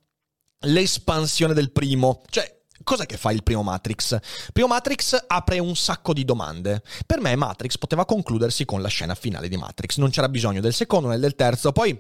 l'espansione 0.61 1.53
del 1.53 1.71
primo. 1.73 2.23
Cioè, 2.31 2.53
Cos'è 2.85 3.07
che 3.07 3.17
fa 3.17 3.33
il 3.33 3.43
primo 3.43 3.63
Matrix? 3.63 4.19
Primo 4.53 4.69
Matrix 4.69 5.25
apre 5.27 5.59
un 5.59 5.75
sacco 5.75 6.13
di 6.13 6.25
domande. 6.25 6.83
Per 7.07 7.19
me 7.19 7.35
Matrix 7.35 7.79
poteva 7.79 8.05
concludersi 8.05 8.67
con 8.67 8.83
la 8.83 8.89
scena 8.89 9.15
finale 9.15 9.49
di 9.49 9.57
Matrix, 9.57 9.97
non 9.97 10.11
c'era 10.11 10.29
bisogno 10.29 10.61
del 10.61 10.75
secondo 10.75 11.09
né 11.09 11.19
del 11.19 11.35
terzo. 11.35 11.73
Poi 11.73 11.99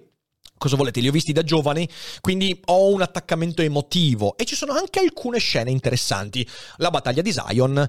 cosa 0.58 0.76
volete? 0.76 1.00
Li 1.00 1.08
ho 1.08 1.12
visti 1.12 1.32
da 1.32 1.42
giovani, 1.42 1.88
quindi 2.20 2.60
ho 2.66 2.90
un 2.90 3.00
attaccamento 3.00 3.62
emotivo 3.62 4.36
e 4.36 4.44
ci 4.44 4.54
sono 4.54 4.72
anche 4.74 4.98
alcune 4.98 5.38
scene 5.38 5.70
interessanti. 5.70 6.46
La 6.76 6.90
battaglia 6.90 7.22
di 7.22 7.32
Zion 7.32 7.88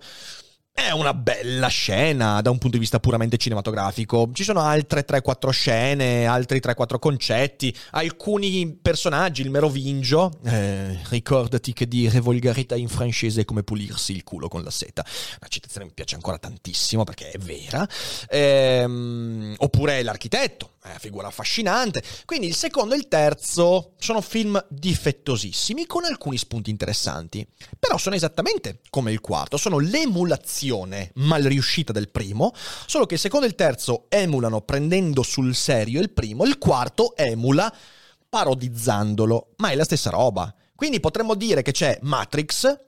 è 0.76 0.92
una 0.92 1.14
bella 1.14 1.68
scena 1.68 2.42
da 2.42 2.50
un 2.50 2.58
punto 2.58 2.76
di 2.76 2.82
vista 2.82 3.00
puramente 3.00 3.38
cinematografico. 3.38 4.30
Ci 4.34 4.44
sono 4.44 4.60
altre 4.60 5.06
3-4 5.06 5.50
scene, 5.50 6.26
altri 6.26 6.60
3-4 6.60 7.00
concetti, 7.00 7.74
alcuni 7.92 8.78
personaggi, 8.82 9.42
il 9.42 9.50
merovingio. 9.50 10.32
Eh, 10.44 11.00
ricordati 11.08 11.72
che 11.72 11.88
dire 11.88 12.20
volgarità 12.20 12.76
in 12.76 12.90
francese 12.90 13.42
è 13.42 13.46
come 13.46 13.64
pulirsi 13.64 14.12
il 14.12 14.26
culo 14.26 14.50
con 14.50 14.64
la 14.64 14.70
seta. 14.70 15.04
La 15.40 15.48
citazione 15.48 15.86
mi 15.86 15.94
piace 15.94 16.16
ancora 16.16 16.38
tantissimo 16.38 17.06
perché 17.06 17.32
è 17.32 17.38
vera. 17.38 17.88
Ehm, 18.30 19.56
oppure 19.58 20.04
l'architetto. 20.04 20.72
È 20.94 21.00
figura 21.00 21.28
affascinante. 21.28 22.04
Quindi 22.26 22.48
il 22.48 22.56
secondo 22.56 22.94
e 22.94 22.98
il 22.98 23.08
terzo 23.08 23.94
sono 23.98 24.22
film 24.22 24.64
difettosissimi 24.70 25.86
con 25.86 26.06
alcuni 26.06 26.38
spunti 26.38 26.70
interessanti. 26.70 27.48
Però 27.80 27.98
sono 27.98 28.16
esattamente 28.16 28.82
come 28.90 29.12
il 29.12 29.22
quarto, 29.22 29.58
sono 29.58 29.80
l'emulazione 29.80 31.12
mal 31.16 31.44
riuscita 31.44 31.92
del 31.92 32.10
primo, 32.10 32.54
solo 32.86 33.06
che 33.06 33.16
il 33.16 33.20
secondo 33.20 33.46
e 33.46 33.50
il 33.50 33.56
terzo 33.56 34.06
emulano 34.10 34.62
prendendo 34.62 35.24
sul 35.24 35.56
serio 35.56 36.02
il 36.02 36.12
primo, 36.12 36.46
il 36.46 36.58
quarto 36.58 37.16
emula 37.16 37.74
parodizzandolo, 38.28 39.54
ma 39.58 39.70
è 39.70 39.76
la 39.76 39.84
stessa 39.84 40.10
roba. 40.10 40.54
Quindi 40.76 41.00
potremmo 41.00 41.36
dire 41.36 41.62
che 41.62 41.72
c'è 41.72 41.98
Matrix 42.02 42.80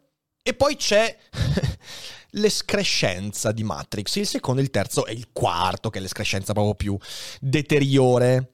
e 0.43 0.53
poi 0.53 0.75
c'è 0.75 1.17
l'escrescenza 2.31 3.51
di 3.51 3.63
Matrix. 3.63 4.15
Il 4.15 4.27
secondo, 4.27 4.61
il 4.61 4.71
terzo 4.71 5.05
e 5.05 5.13
il 5.13 5.29
quarto, 5.31 5.89
che 5.89 5.99
è 5.99 6.01
l'escrescenza 6.01 6.53
proprio 6.53 6.75
più 6.75 6.97
deteriore. 7.39 8.53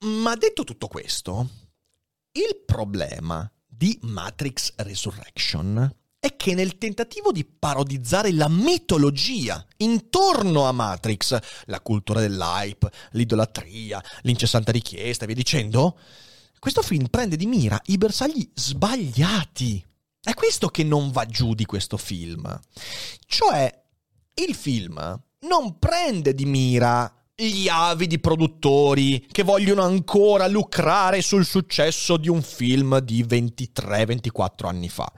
Ma 0.00 0.34
detto 0.36 0.64
tutto 0.64 0.86
questo, 0.86 1.48
il 2.32 2.62
problema 2.64 3.50
di 3.66 3.98
Matrix 4.02 4.74
Resurrection 4.76 5.94
è 6.20 6.36
che 6.36 6.54
nel 6.54 6.78
tentativo 6.78 7.30
di 7.30 7.44
parodizzare 7.44 8.32
la 8.32 8.48
mitologia 8.48 9.64
intorno 9.78 10.66
a 10.66 10.72
Matrix, 10.72 11.38
la 11.66 11.80
cultura 11.80 12.20
dell'hype, 12.20 12.90
l'idolatria, 13.12 14.02
l'incessante 14.22 14.72
richiesta 14.72 15.24
e 15.24 15.26
via 15.26 15.36
dicendo, 15.36 15.98
questo 16.58 16.82
film 16.82 17.06
prende 17.06 17.36
di 17.36 17.46
mira 17.46 17.80
i 17.86 17.98
bersagli 17.98 18.50
sbagliati. 18.52 19.84
È 20.20 20.34
questo 20.34 20.68
che 20.68 20.84
non 20.84 21.10
va 21.10 21.24
giù 21.26 21.54
di 21.54 21.64
questo 21.64 21.96
film. 21.96 22.58
Cioè, 23.26 23.82
il 24.34 24.54
film 24.54 25.22
non 25.40 25.78
prende 25.78 26.34
di 26.34 26.44
mira 26.44 27.12
gli 27.34 27.68
avidi 27.68 28.18
produttori 28.18 29.24
che 29.30 29.44
vogliono 29.44 29.82
ancora 29.82 30.48
lucrare 30.48 31.22
sul 31.22 31.44
successo 31.44 32.16
di 32.16 32.28
un 32.28 32.42
film 32.42 32.98
di 32.98 33.24
23-24 33.24 34.66
anni 34.66 34.88
fa 34.88 35.12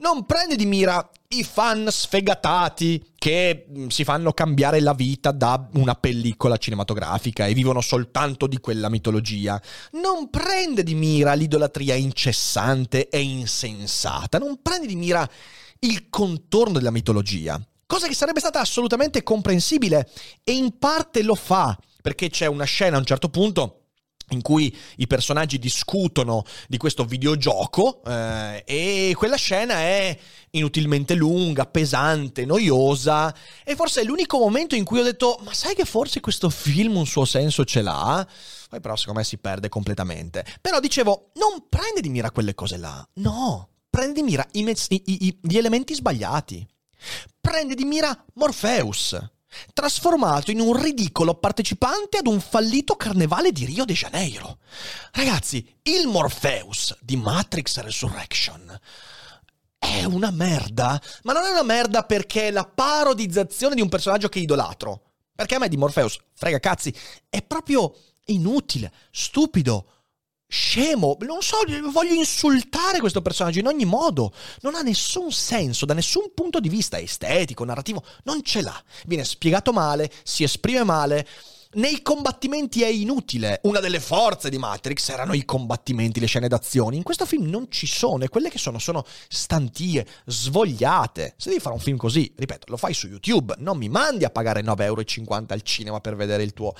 non 0.00 0.24
prende 0.26 0.56
di 0.56 0.66
mira 0.66 1.08
i 1.28 1.44
fan 1.44 1.88
sfegatati 1.90 3.12
che 3.16 3.66
mm, 3.70 3.88
si 3.88 4.04
fanno 4.04 4.32
cambiare 4.32 4.80
la 4.80 4.94
vita 4.94 5.30
da 5.30 5.68
una 5.74 5.94
pellicola 5.94 6.56
cinematografica 6.56 7.46
e 7.46 7.54
vivono 7.54 7.80
soltanto 7.80 8.46
di 8.46 8.58
quella 8.58 8.88
mitologia. 8.88 9.60
Non 9.92 10.30
prende 10.30 10.82
di 10.82 10.94
mira 10.94 11.34
l'idolatria 11.34 11.94
incessante 11.94 13.08
e 13.08 13.20
insensata. 13.20 14.38
Non 14.38 14.60
prende 14.62 14.86
di 14.86 14.96
mira 14.96 15.28
il 15.80 16.08
contorno 16.08 16.78
della 16.78 16.90
mitologia. 16.90 17.60
Cosa 17.86 18.06
che 18.06 18.14
sarebbe 18.14 18.40
stata 18.40 18.60
assolutamente 18.60 19.22
comprensibile 19.22 20.08
e 20.44 20.52
in 20.52 20.78
parte 20.78 21.22
lo 21.22 21.34
fa, 21.34 21.76
perché 22.00 22.30
c'è 22.30 22.46
una 22.46 22.64
scena 22.64 22.96
a 22.96 23.00
un 23.00 23.04
certo 23.04 23.28
punto 23.28 23.79
in 24.30 24.42
cui 24.42 24.76
i 24.96 25.06
personaggi 25.06 25.58
discutono 25.58 26.44
di 26.68 26.76
questo 26.76 27.04
videogioco 27.04 28.02
eh, 28.04 28.62
e 28.66 29.14
quella 29.16 29.36
scena 29.36 29.74
è 29.76 30.16
inutilmente 30.50 31.14
lunga, 31.14 31.66
pesante, 31.66 32.44
noiosa 32.44 33.34
e 33.64 33.76
forse 33.76 34.00
è 34.00 34.04
l'unico 34.04 34.38
momento 34.38 34.74
in 34.74 34.84
cui 34.84 35.00
ho 35.00 35.04
detto 35.04 35.38
ma 35.44 35.52
sai 35.52 35.74
che 35.74 35.84
forse 35.84 36.20
questo 36.20 36.50
film 36.50 36.96
un 36.96 37.06
suo 37.06 37.24
senso 37.24 37.64
ce 37.64 37.82
l'ha? 37.82 38.26
Poi 38.68 38.80
però 38.80 38.96
secondo 38.96 39.20
me 39.20 39.24
si 39.24 39.38
perde 39.38 39.68
completamente. 39.68 40.44
Però 40.60 40.78
dicevo, 40.80 41.30
non 41.34 41.66
prende 41.68 42.00
di 42.00 42.08
mira 42.08 42.30
quelle 42.30 42.54
cose 42.54 42.76
là, 42.76 43.06
no, 43.14 43.68
prende 43.90 44.20
di 44.20 44.22
mira 44.22 44.46
i, 44.52 44.62
i, 44.68 45.02
i, 45.04 45.38
gli 45.42 45.56
elementi 45.56 45.94
sbagliati. 45.94 46.66
Prende 47.40 47.74
di 47.74 47.84
mira 47.84 48.24
Morpheus 48.34 49.18
trasformato 49.72 50.50
in 50.50 50.60
un 50.60 50.80
ridicolo 50.80 51.34
partecipante 51.34 52.18
ad 52.18 52.26
un 52.26 52.40
fallito 52.40 52.96
carnevale 52.96 53.52
di 53.52 53.64
Rio 53.64 53.84
de 53.84 53.94
Janeiro. 53.94 54.58
Ragazzi, 55.12 55.66
il 55.82 56.06
Morpheus 56.06 56.96
di 57.00 57.16
Matrix 57.16 57.78
Resurrection 57.80 58.78
è 59.80 60.04
una 60.04 60.30
merda, 60.30 61.00
ma 61.22 61.32
non 61.32 61.44
è 61.44 61.50
una 61.50 61.62
merda 61.62 62.04
perché 62.04 62.48
è 62.48 62.50
la 62.50 62.66
parodizzazione 62.66 63.74
di 63.74 63.80
un 63.80 63.88
personaggio 63.88 64.28
che 64.28 64.38
idolatro. 64.38 65.02
Perché 65.34 65.54
a 65.54 65.58
me 65.58 65.68
di 65.68 65.78
Morpheus, 65.78 66.18
frega 66.34 66.60
cazzi, 66.60 66.94
è 67.30 67.42
proprio 67.42 67.96
inutile, 68.26 68.92
stupido, 69.10 69.99
scemo, 70.50 71.16
non 71.20 71.42
so, 71.42 71.58
voglio 71.92 72.12
insultare 72.12 72.98
questo 72.98 73.22
personaggio 73.22 73.60
in 73.60 73.68
ogni 73.68 73.84
modo. 73.84 74.32
Non 74.62 74.74
ha 74.74 74.82
nessun 74.82 75.30
senso 75.30 75.86
da 75.86 75.94
nessun 75.94 76.32
punto 76.34 76.58
di 76.58 76.68
vista 76.68 76.98
estetico, 76.98 77.64
narrativo, 77.64 78.02
non 78.24 78.42
ce 78.42 78.60
l'ha. 78.60 78.82
Viene 79.06 79.24
spiegato 79.24 79.72
male, 79.72 80.10
si 80.24 80.42
esprime 80.42 80.82
male. 80.82 81.26
Nei 81.72 82.02
combattimenti 82.02 82.82
è 82.82 82.88
inutile. 82.88 83.60
Una 83.62 83.78
delle 83.78 84.00
forze 84.00 84.50
di 84.50 84.58
Matrix 84.58 85.08
erano 85.10 85.34
i 85.34 85.44
combattimenti, 85.44 86.18
le 86.18 86.26
scene 86.26 86.48
d'azione. 86.48 86.96
In 86.96 87.04
questo 87.04 87.26
film 87.26 87.48
non 87.48 87.70
ci 87.70 87.86
sono 87.86 88.24
e 88.24 88.28
quelle 88.28 88.50
che 88.50 88.58
sono 88.58 88.80
sono 88.80 89.04
stantie, 89.28 90.04
svogliate. 90.26 91.34
Se 91.36 91.48
devi 91.48 91.60
fare 91.60 91.76
un 91.76 91.80
film 91.80 91.96
così, 91.96 92.32
ripeto, 92.36 92.66
lo 92.70 92.76
fai 92.76 92.92
su 92.92 93.06
YouTube, 93.06 93.54
non 93.58 93.78
mi 93.78 93.88
mandi 93.88 94.24
a 94.24 94.30
pagare 94.30 94.62
9,50 94.62 94.82
euro 94.82 95.04
al 95.46 95.62
cinema 95.62 96.00
per 96.00 96.16
vedere 96.16 96.42
il 96.42 96.52
tuo 96.52 96.74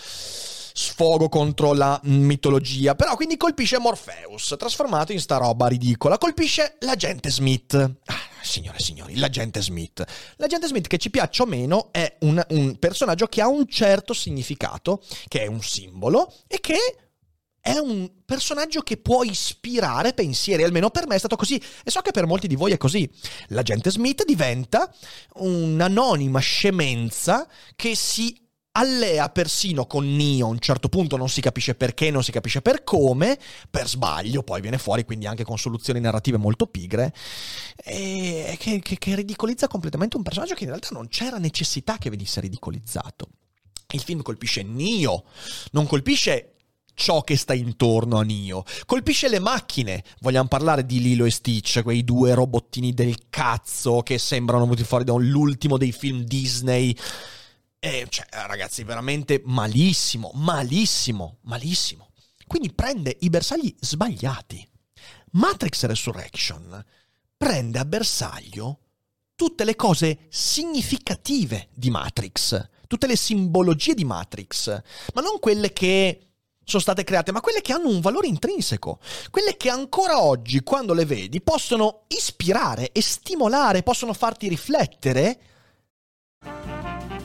sfogo 1.00 1.30
contro 1.30 1.72
la 1.72 1.98
mitologia. 2.04 2.94
Però 2.94 3.16
quindi 3.16 3.38
colpisce 3.38 3.78
Morpheus, 3.78 4.54
trasformato 4.58 5.12
in 5.12 5.20
sta 5.20 5.38
roba 5.38 5.66
ridicola. 5.66 6.18
Colpisce 6.18 6.76
l'agente 6.80 7.30
Smith. 7.30 7.72
Ah, 7.74 8.14
signore 8.42 8.76
e 8.76 8.82
signori, 8.82 9.16
l'agente 9.16 9.62
Smith. 9.62 10.04
L'agente 10.36 10.66
Smith, 10.66 10.88
che 10.88 10.98
ci 10.98 11.08
piaccia 11.08 11.44
o 11.44 11.46
meno, 11.46 11.88
è 11.90 12.16
un, 12.20 12.44
un 12.50 12.78
personaggio 12.78 13.28
che 13.28 13.40
ha 13.40 13.48
un 13.48 13.66
certo 13.66 14.12
significato, 14.12 15.02
che 15.26 15.40
è 15.40 15.46
un 15.46 15.62
simbolo 15.62 16.30
e 16.46 16.60
che 16.60 16.76
è 17.62 17.78
un 17.78 18.10
personaggio 18.26 18.82
che 18.82 18.98
può 18.98 19.22
ispirare 19.22 20.12
pensieri, 20.12 20.64
almeno 20.64 20.90
per 20.90 21.06
me 21.06 21.14
è 21.14 21.18
stato 21.18 21.36
così 21.36 21.56
e 21.82 21.90
so 21.90 22.00
che 22.00 22.10
per 22.10 22.26
molti 22.26 22.46
di 22.46 22.56
voi 22.56 22.72
è 22.72 22.76
così. 22.76 23.10
L'agente 23.48 23.90
Smith 23.90 24.24
diventa 24.26 24.92
un'anonima 25.36 26.40
scemenza 26.40 27.48
che 27.74 27.94
si 27.94 28.48
allea 28.72 29.28
persino 29.30 29.86
con 29.86 30.14
Neo 30.14 30.46
a 30.46 30.50
un 30.50 30.58
certo 30.58 30.88
punto, 30.88 31.16
non 31.16 31.28
si 31.28 31.40
capisce 31.40 31.74
perché, 31.74 32.10
non 32.10 32.22
si 32.22 32.30
capisce 32.30 32.62
per 32.62 32.84
come, 32.84 33.38
per 33.68 33.88
sbaglio, 33.88 34.42
poi 34.42 34.60
viene 34.60 34.78
fuori 34.78 35.04
quindi 35.04 35.26
anche 35.26 35.44
con 35.44 35.58
soluzioni 35.58 36.00
narrative 36.00 36.36
molto 36.36 36.66
pigre, 36.66 37.12
che, 37.82 38.58
che, 38.58 38.80
che 38.82 39.14
ridicolizza 39.14 39.66
completamente 39.66 40.16
un 40.16 40.22
personaggio 40.22 40.54
che 40.54 40.64
in 40.64 40.70
realtà 40.70 40.88
non 40.92 41.08
c'era 41.08 41.38
necessità 41.38 41.98
che 41.98 42.10
venisse 42.10 42.40
ridicolizzato. 42.40 43.28
Il 43.92 44.00
film 44.00 44.22
colpisce 44.22 44.62
Neo, 44.62 45.24
non 45.72 45.86
colpisce 45.86 46.54
ciò 46.94 47.22
che 47.22 47.36
sta 47.36 47.54
intorno 47.54 48.18
a 48.18 48.22
Neo. 48.22 48.62
Colpisce 48.84 49.28
le 49.28 49.40
macchine. 49.40 50.04
Vogliamo 50.20 50.48
parlare 50.48 50.84
di 50.84 51.00
Lilo 51.00 51.24
e 51.24 51.30
Stitch, 51.30 51.82
quei 51.82 52.04
due 52.04 52.34
robottini 52.34 52.92
del 52.92 53.16
cazzo 53.30 54.02
che 54.02 54.18
sembrano 54.18 54.64
venuti 54.64 54.84
fuori 54.84 55.02
da 55.02 55.14
l'ultimo 55.14 55.76
dei 55.76 55.92
film 55.92 56.22
Disney 56.22 56.96
e, 57.80 58.06
cioè, 58.10 58.26
ragazzi, 58.46 58.84
veramente 58.84 59.40
malissimo, 59.44 60.30
malissimo, 60.34 61.38
malissimo. 61.42 62.10
Quindi 62.46 62.72
prende 62.74 63.16
i 63.20 63.30
bersagli 63.30 63.74
sbagliati. 63.80 64.68
Matrix 65.32 65.86
Resurrection 65.86 66.84
prende 67.36 67.78
a 67.78 67.86
bersaglio 67.86 68.80
tutte 69.34 69.64
le 69.64 69.76
cose 69.76 70.26
significative 70.28 71.68
di 71.72 71.88
Matrix, 71.88 72.68
tutte 72.86 73.06
le 73.06 73.16
simbologie 73.16 73.94
di 73.94 74.04
Matrix, 74.04 74.68
ma 75.14 75.22
non 75.22 75.38
quelle 75.38 75.72
che 75.72 76.26
sono 76.62 76.82
state 76.82 77.02
create, 77.02 77.32
ma 77.32 77.40
quelle 77.40 77.62
che 77.62 77.72
hanno 77.72 77.88
un 77.88 78.00
valore 78.00 78.26
intrinseco, 78.26 79.00
quelle 79.30 79.56
che 79.56 79.70
ancora 79.70 80.22
oggi, 80.22 80.60
quando 80.60 80.92
le 80.92 81.06
vedi, 81.06 81.40
possono 81.40 82.02
ispirare 82.08 82.92
e 82.92 83.00
stimolare, 83.00 83.82
possono 83.82 84.12
farti 84.12 84.48
riflettere 84.48 85.40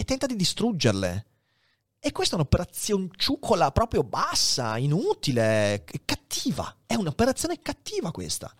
E 0.00 0.04
tenta 0.04 0.24
di 0.24 0.34
distruggerle. 0.34 1.26
E 1.98 2.10
questa 2.12 2.34
è 2.34 2.38
un'operazione 2.38 3.08
ciucola 3.16 3.70
proprio 3.70 4.02
bassa, 4.02 4.78
inutile, 4.78 5.84
cattiva. 6.06 6.74
È 6.86 6.94
un'operazione 6.94 7.60
cattiva 7.60 8.10
questa. 8.10 8.50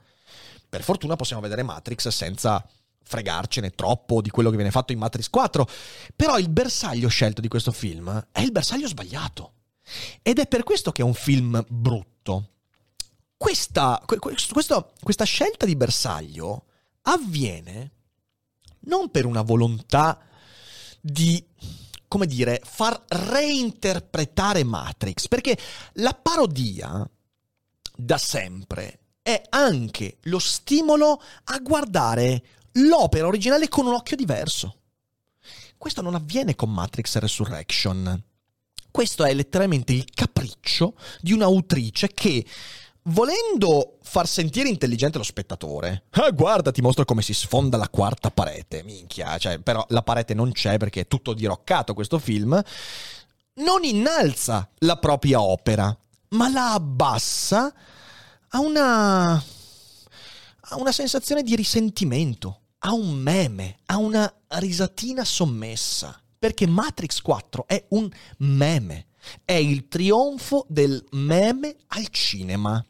Per 0.69 0.83
fortuna 0.83 1.17
possiamo 1.17 1.41
vedere 1.41 1.63
Matrix 1.63 2.09
senza 2.09 2.63
fregarcene 3.03 3.71
troppo 3.71 4.21
di 4.21 4.29
quello 4.29 4.51
che 4.51 4.57
viene 4.57 4.71
fatto 4.71 4.93
in 4.93 4.99
Matrix 4.99 5.31
4. 5.31 5.67
Però 6.15 6.39
il 6.39 6.51
bersaglio 6.51 7.09
scelto 7.09 7.41
di 7.41 7.49
questo 7.49 7.73
film 7.73 8.27
è 8.33 8.41
il 8.43 8.53
bersaglio 8.53 8.87
sbagliato. 8.87 9.55
Ed 10.21 10.41
è 10.41 10.47
per 10.47 10.63
questo 10.63 10.93
che 10.93 11.01
è 11.01 11.07
un 11.07 11.15
film 11.15 11.65
brutto. 11.71 12.51
Questa, 13.35 14.03
que- 14.05 14.19
questo- 14.19 14.93
questa 15.03 15.25
scelta 15.25 15.65
di 15.65 15.75
bersaglio 15.75 16.67
avviene 17.05 17.93
non 18.81 19.11
per 19.11 19.25
una 19.25 19.41
volontà 19.41 20.21
di, 21.01 21.45
come 22.09 22.27
dire, 22.27 22.61
far 22.65 23.03
reinterpretare 23.09 24.65
Matrix, 24.65 25.29
perché 25.29 25.59
la 25.95 26.13
parodia 26.15 27.09
da 27.97 28.19
sempre 28.19 28.99
è 29.23 29.43
anche 29.51 30.19
lo 30.23 30.39
stimolo 30.39 31.23
a 31.45 31.59
guardare 31.59 32.43
l'opera 32.73 33.27
originale 33.27 33.69
con 33.69 33.87
un 33.87 33.95
occhio 33.95 34.17
diverso. 34.17 34.77
Questo 35.77 36.03
non 36.03 36.15
avviene 36.15 36.55
con 36.55 36.73
Matrix 36.73 37.17
Resurrection. 37.17 38.23
Questo 38.91 39.25
è 39.25 39.33
letteralmente 39.33 39.93
il 39.93 40.05
capriccio 40.13 40.97
di 41.21 41.33
un'autrice 41.33 42.09
che, 42.13 42.45
volendo 43.05 43.99
far 44.03 44.27
sentire 44.27 44.69
intelligente 44.69 45.19
lo 45.19 45.25
spettatore, 45.25 46.05
ah, 46.11 46.31
guarda, 46.31 46.71
ti 46.71 46.83
mostro 46.83 47.05
come 47.05 47.23
si 47.23 47.35
sfonda 47.35 47.77
la 47.77 47.89
quarta 47.89 48.31
parete, 48.31 48.83
minchia, 48.83 49.39
cioè, 49.39 49.59
però 49.59 49.85
la 49.89 50.03
parete 50.03 50.35
non 50.35 50.53
c'è 50.53 50.77
perché 50.77 51.03
è 51.03 51.07
tutto 51.07 51.33
diroccato 51.35 51.95
questo 51.95 52.19
film, 52.19 52.61
non 53.55 53.85
innalza 53.85 54.69
la 54.79 54.97
propria 54.97 55.41
opera, 55.43 55.97
ma 56.31 56.49
la 56.49 56.73
abbassa 56.73 57.73
a 58.49 58.61
una. 58.61 59.33
a 59.33 60.77
una 60.77 60.93
sensazione 60.93 61.43
di 61.43 61.57
risentimento, 61.57 62.61
a 62.79 62.93
un 62.93 63.13
meme, 63.13 63.79
a 63.87 63.99
una 63.99 64.33
risatina 64.49 65.25
sommessa. 65.25 66.21
Perché 66.39 66.67
Matrix 66.67 67.21
4 67.21 67.67
è 67.67 67.85
un 67.91 68.09
meme. 68.39 69.09
È 69.45 69.53
il 69.53 69.89
trionfo 69.89 70.65
del 70.69 71.05
meme 71.11 71.77
al 71.89 72.09
cinema. 72.09 72.83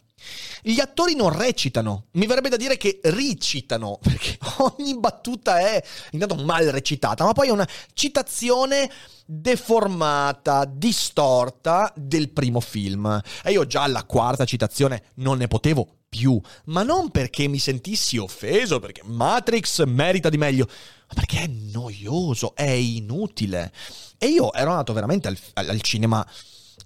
Gli 0.63 0.81
attori 0.81 1.15
non 1.15 1.37
recitano, 1.37 2.07
mi 2.13 2.27
verrebbe 2.27 2.49
da 2.49 2.57
dire 2.57 2.77
che 2.77 3.01
recitano, 3.03 3.99
perché 4.03 4.39
ogni 4.59 4.99
battuta 4.99 5.59
è 5.59 5.83
intanto 6.13 6.37
mal 6.37 6.67
recitata, 6.67 7.25
ma 7.25 7.33
poi 7.33 7.49
è 7.49 7.53
una 7.53 7.69
citazione 7.95 8.91
deformata, 9.25 10.65
distorta 10.65 11.93
del 11.97 12.31
primo 12.31 12.61
film. 12.61 13.21
E 13.43 13.53
io 13.53 13.67
già 13.67 13.83
alla 13.83 14.05
quarta 14.05 14.45
citazione 14.45 15.05
non 15.17 15.39
ne 15.39 15.49
potevo 15.49 15.87
più, 16.09 16.39
ma 16.67 16.83
non 16.83 17.11
perché 17.11 17.47
mi 17.47 17.59
sentissi 17.59 18.19
offeso, 18.19 18.81
perché 18.81 19.03
Matrix 19.05 19.85
merita 19.85 20.29
di 20.29 20.37
meglio, 20.37 20.67
ma 20.67 21.15
perché 21.15 21.45
è 21.45 21.47
noioso, 21.47 22.55
è 22.55 22.69
inutile. 22.69 23.73
E 24.19 24.27
io 24.27 24.53
ero 24.53 24.71
andato 24.71 24.93
veramente 24.93 25.29
al, 25.29 25.39
al 25.55 25.81
cinema 25.81 26.27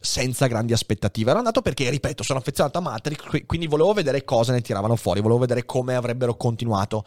senza 0.05 0.47
grandi 0.47 0.73
aspettative. 0.73 1.31
Ero 1.31 1.39
andato 1.39 1.63
perché, 1.63 1.89
ripeto, 1.89 2.23
sono 2.23 2.39
affezionato 2.39 2.79
a 2.79 2.83
Matrix, 2.83 3.47
quindi 3.47 3.67
volevo 3.67 3.93
vedere 3.93 4.25
cosa 4.25 4.53
ne 4.53 4.61
tiravano 4.61 4.97
fuori, 4.97 5.21
volevo 5.21 5.41
vedere 5.41 5.65
come 5.65 5.95
avrebbero 5.95 6.37
continuato. 6.37 7.05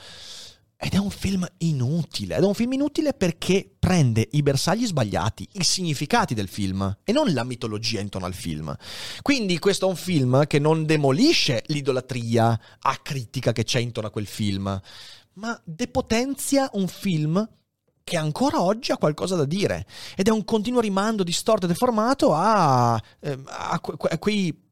Ed 0.79 0.93
è 0.93 0.97
un 0.97 1.09
film 1.09 1.47
inutile, 1.59 2.35
ed 2.35 2.43
è 2.43 2.45
un 2.45 2.53
film 2.53 2.73
inutile 2.73 3.13
perché 3.13 3.67
prende 3.79 4.27
i 4.31 4.43
bersagli 4.43 4.85
sbagliati, 4.85 5.47
i 5.53 5.63
significati 5.63 6.35
del 6.35 6.47
film 6.47 6.97
e 7.03 7.11
non 7.11 7.33
la 7.33 7.43
mitologia 7.43 7.99
intorno 7.99 8.27
al 8.27 8.35
film. 8.35 8.75
Quindi 9.21 9.57
questo 9.57 9.87
è 9.87 9.89
un 9.89 9.95
film 9.95 10.45
che 10.45 10.59
non 10.59 10.85
demolisce 10.85 11.63
l'idolatria 11.67 12.59
acritica 12.79 13.53
che 13.53 13.63
c'è 13.63 13.79
intorno 13.79 14.09
a 14.09 14.11
quel 14.11 14.27
film, 14.27 14.79
ma 15.33 15.59
depotenzia 15.63 16.69
un 16.73 16.87
film 16.87 17.47
che 18.07 18.15
ancora 18.15 18.61
oggi 18.61 18.93
ha 18.93 18.97
qualcosa 18.97 19.35
da 19.35 19.43
dire 19.43 19.85
ed 20.15 20.29
è 20.29 20.31
un 20.31 20.45
continuo 20.45 20.79
rimando 20.79 21.23
distorto 21.23 21.65
e 21.65 21.67
deformato 21.67 22.33
a, 22.33 22.97
eh, 23.19 23.37
a, 23.45 23.79
que- 23.81 24.09
a 24.09 24.17
quei 24.17 24.65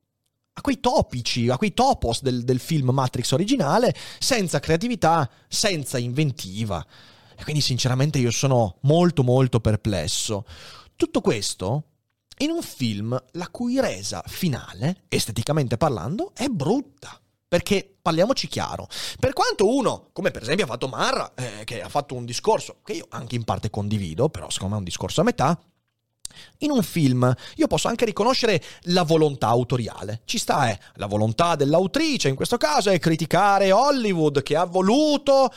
a 0.57 0.61
quei 0.61 0.79
topici, 0.79 1.49
a 1.49 1.57
quei 1.57 1.73
topos 1.73 2.21
del, 2.21 2.45
del, 2.45 2.61
film 2.61 2.91
Matrix 2.91 3.33
originale, 3.33 3.93
senza 4.19 4.61
creatività, 4.61 5.29
senza 5.49 5.97
inventiva. 5.97 6.81
E 7.35 7.43
quindi 7.43 7.59
sinceramente 7.59 8.19
io 8.19 8.31
sono 8.31 8.77
molto 8.83 9.21
molto 9.21 9.59
perplesso. 9.59 10.45
Tutto 10.95 11.19
questo 11.19 11.83
in 12.37 12.51
un 12.51 12.61
film 12.61 13.21
la 13.33 13.49
cui 13.49 13.81
resa 13.81 14.23
finale, 14.25 15.03
esteticamente 15.09 15.75
parlando, 15.75 16.31
è 16.33 16.47
brutta. 16.47 17.19
Perché 17.55 17.89
parliamoci 18.01 18.49
chiaro, 18.49 18.89
per 19.17 19.31
quanto 19.31 19.73
uno, 19.73 20.09
come 20.11 20.29
per 20.29 20.41
esempio 20.41 20.65
ha 20.65 20.67
fatto 20.67 20.89
Marra, 20.89 21.31
eh, 21.35 21.63
che 21.63 21.81
ha 21.81 21.87
fatto 21.87 22.13
un 22.13 22.25
discorso 22.25 22.79
che 22.83 22.91
io 22.91 23.05
anche 23.11 23.35
in 23.35 23.45
parte 23.45 23.69
condivido, 23.69 24.27
però 24.27 24.49
secondo 24.49 24.73
me 24.73 24.75
è 24.75 24.79
un 24.79 24.89
discorso 24.89 25.21
a 25.21 25.23
metà, 25.23 25.57
in 26.59 26.71
un 26.71 26.83
film 26.83 27.33
io 27.55 27.67
posso 27.67 27.87
anche 27.87 28.03
riconoscere 28.03 28.61
la 28.87 29.03
volontà 29.03 29.47
autoriale. 29.47 30.23
Ci 30.25 30.37
sta, 30.37 30.69
eh, 30.69 30.77
la 30.95 31.05
volontà 31.05 31.55
dell'autrice 31.55 32.27
in 32.27 32.35
questo 32.35 32.57
caso 32.57 32.89
è 32.89 32.99
criticare 32.99 33.71
Hollywood 33.71 34.43
che 34.43 34.57
ha 34.57 34.65
voluto 34.65 35.49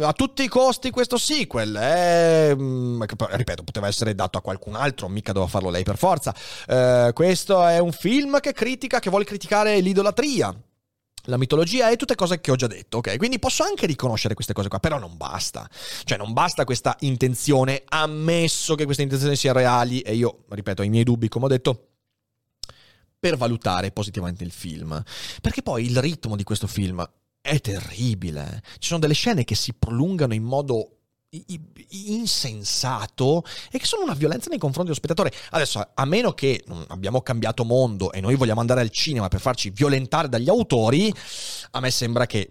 a 0.00 0.12
tutti 0.14 0.44
i 0.44 0.48
costi 0.48 0.88
questo 0.88 1.18
sequel. 1.18 1.76
Eh, 1.76 2.54
ripeto, 2.54 3.64
poteva 3.64 3.86
essere 3.86 4.14
dato 4.14 4.38
a 4.38 4.40
qualcun 4.40 4.76
altro, 4.76 5.10
mica 5.10 5.32
doveva 5.32 5.50
farlo 5.50 5.68
lei 5.68 5.82
per 5.82 5.98
forza. 5.98 6.34
Eh, 6.66 7.10
questo 7.12 7.66
è 7.66 7.76
un 7.76 7.92
film 7.92 8.40
che 8.40 8.54
critica, 8.54 8.98
che 8.98 9.10
vuole 9.10 9.26
criticare 9.26 9.78
l'idolatria 9.80 10.56
la 11.26 11.36
mitologia 11.36 11.90
e 11.90 11.96
tutte 11.96 12.14
cose 12.14 12.40
che 12.40 12.50
ho 12.50 12.56
già 12.56 12.66
detto, 12.66 12.98
ok? 12.98 13.16
Quindi 13.16 13.38
posso 13.38 13.62
anche 13.62 13.86
riconoscere 13.86 14.34
queste 14.34 14.52
cose 14.52 14.68
qua, 14.68 14.80
però 14.80 14.98
non 14.98 15.16
basta. 15.16 15.68
Cioè 16.04 16.18
non 16.18 16.32
basta 16.32 16.64
questa 16.64 16.96
intenzione, 17.00 17.82
ammesso 17.86 18.74
che 18.74 18.84
queste 18.84 19.02
intenzioni 19.02 19.36
siano 19.36 19.58
reali, 19.58 20.00
e 20.00 20.14
io, 20.14 20.44
ripeto, 20.48 20.82
ho 20.82 20.84
i 20.84 20.90
miei 20.90 21.04
dubbi, 21.04 21.28
come 21.28 21.46
ho 21.46 21.48
detto, 21.48 21.88
per 23.18 23.36
valutare 23.36 23.92
positivamente 23.92 24.42
il 24.42 24.50
film. 24.50 25.00
Perché 25.40 25.62
poi 25.62 25.84
il 25.84 26.00
ritmo 26.00 26.34
di 26.34 26.42
questo 26.42 26.66
film 26.66 27.08
è 27.40 27.60
terribile. 27.60 28.62
Ci 28.78 28.88
sono 28.88 29.00
delle 29.00 29.14
scene 29.14 29.44
che 29.44 29.54
si 29.54 29.74
prolungano 29.74 30.34
in 30.34 30.42
modo 30.42 31.01
insensato 31.88 33.42
e 33.70 33.78
che 33.78 33.86
sono 33.86 34.02
una 34.02 34.14
violenza 34.14 34.48
nei 34.50 34.58
confronti 34.58 34.90
dello 34.90 34.98
spettatore. 34.98 35.32
Adesso, 35.50 35.90
a 35.94 36.04
meno 36.04 36.32
che 36.32 36.62
abbiamo 36.88 37.22
cambiato 37.22 37.64
mondo 37.64 38.12
e 38.12 38.20
noi 38.20 38.34
vogliamo 38.34 38.60
andare 38.60 38.80
al 38.80 38.90
cinema 38.90 39.28
per 39.28 39.40
farci 39.40 39.70
violentare 39.70 40.28
dagli 40.28 40.48
autori, 40.48 41.12
a 41.70 41.80
me 41.80 41.90
sembra 41.90 42.26
che 42.26 42.50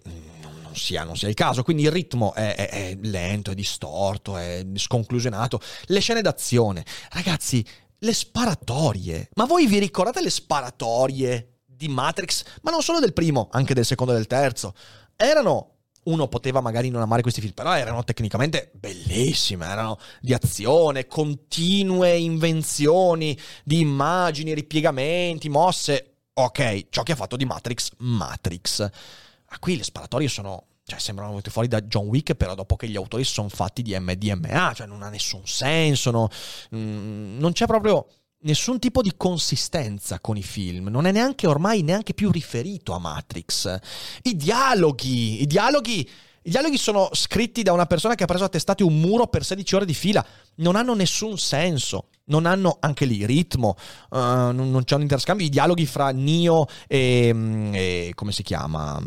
non 0.72 0.76
sia, 0.76 1.04
non 1.04 1.16
sia 1.16 1.28
il 1.28 1.36
caso. 1.36 1.64
Quindi 1.64 1.84
il 1.84 1.92
ritmo 1.92 2.34
è, 2.34 2.56
è, 2.56 2.70
è 2.70 2.98
lento, 3.02 3.52
è 3.52 3.56
distorto, 3.56 4.38
è 4.38 4.66
sconclusionato. 4.76 5.60
Le 5.86 6.00
scene 6.00 6.22
d'azione, 6.22 6.84
ragazzi, 7.12 7.64
le 8.00 8.14
sparatorie. 8.14 9.30
Ma 9.36 9.46
voi 9.46 9.68
vi 9.68 9.78
ricordate 9.78 10.22
le 10.22 10.30
sparatorie 10.32 11.60
di 11.66 11.88
Matrix? 11.88 12.44
Ma 12.62 12.72
non 12.72 12.82
solo 12.82 13.00
del 13.00 13.14
primo, 13.14 13.48
anche 13.52 13.74
del 13.74 13.86
secondo 13.86 14.14
e 14.14 14.16
del 14.16 14.28
terzo. 14.28 14.74
Erano 15.16 15.71
uno 16.04 16.28
poteva 16.28 16.62
magari 16.62 16.90
non 16.90 17.02
amare 17.02 17.22
questi 17.22 17.42
film, 17.42 17.54
però 17.54 17.76
erano 17.76 18.04
tecnicamente 18.04 18.72
bellissime, 18.74 19.66
erano 19.66 19.98
di 20.20 20.34
azione, 20.34 21.08
continue 21.08 22.18
invenzioni 22.18 23.38
di 23.64 23.80
immagini, 23.80 24.54
ripiegamenti, 24.54 25.50
mosse. 25.50 26.08
Ok, 26.34 26.88
ciò 26.90 27.04
che 27.04 27.12
ha 27.12 27.16
fatto 27.16 27.36
di 27.36 27.46
Matrix, 27.46 27.92
Matrix. 27.98 28.80
Ma 28.80 29.60
qui 29.60 29.78
le 29.78 29.84
sparatorie 29.84 30.28
sono 30.28 30.66
cioè 30.84 31.00
sembrano 31.00 31.30
venute 31.30 31.52
fuori 31.52 31.68
da 31.70 31.82
John 31.82 32.08
Wick, 32.08 32.34
però 32.34 32.54
dopo 32.54 32.76
che 32.76 32.88
gli 32.88 32.98
autori 32.98 33.24
sono 33.24 33.48
fatti 33.48 33.82
di 33.82 33.98
MDMA, 33.98 34.74
cioè 34.74 34.88
non 34.88 35.04
ha 35.04 35.10
nessun 35.10 35.46
senso, 35.46 36.12
no? 36.12 36.28
mm, 36.76 37.38
non 37.38 37.54
c'è 37.54 37.66
proprio 37.66 38.08
nessun 38.42 38.80
tipo 38.80 39.02
di 39.02 39.14
consistenza 39.18 40.20
con 40.20 40.38
i 40.38 40.44
film, 40.44 40.88
non 40.88 41.06
è 41.06 41.12
neanche 41.12 41.48
ormai 41.48 41.82
neanche 41.82 42.14
più 42.14 42.32
riferito 42.32 42.94
a 42.94 43.00
Matrix. 43.00 43.80
I 44.24 44.36
dialoghi, 44.36 45.42
i 45.42 45.48
dialoghi, 45.48 46.00
i 46.44 46.50
dialoghi 46.50 46.78
sono 46.78 47.10
scritti 47.14 47.62
da 47.64 47.74
una 47.74 47.86
persona 47.86 48.16
che 48.16 48.24
ha 48.24 48.28
preso 48.28 48.46
a 48.46 48.50
testate 48.50 48.84
un 48.84 49.00
muro 49.00 49.28
per 49.28 49.44
16 49.44 49.76
ore 49.76 49.86
di 49.86 49.94
fila, 49.94 50.26
non 50.56 50.76
hanno 50.76 50.96
nessun 50.96 51.38
senso. 51.38 52.08
Non 52.24 52.46
hanno 52.46 52.78
anche 52.80 53.04
lì 53.04 53.26
ritmo, 53.26 53.76
uh, 54.12 54.18
non, 54.52 54.84
c'è 54.86 54.96
un 54.96 55.02
interscambio. 55.02 55.46
I 55.46 55.50
dialoghi 55.50 55.86
fra 55.86 56.12
Nio 56.12 56.66
e, 56.88 57.36
e 57.74 58.12
come 58.16 58.32
si 58.32 58.42
chiama? 58.42 58.98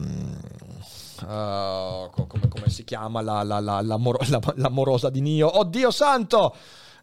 Uh, 1.23 2.11
come, 2.11 2.49
come, 2.49 2.69
si 2.69 2.85
chiama 2.85 3.23
la, 3.23 3.43
la, 3.43 3.61
la, 3.61 3.81
l'amorosa 3.81 5.09
di 5.09 5.21
Nio? 5.23 5.59
Oddio 5.59 5.91
santo! 5.91 6.55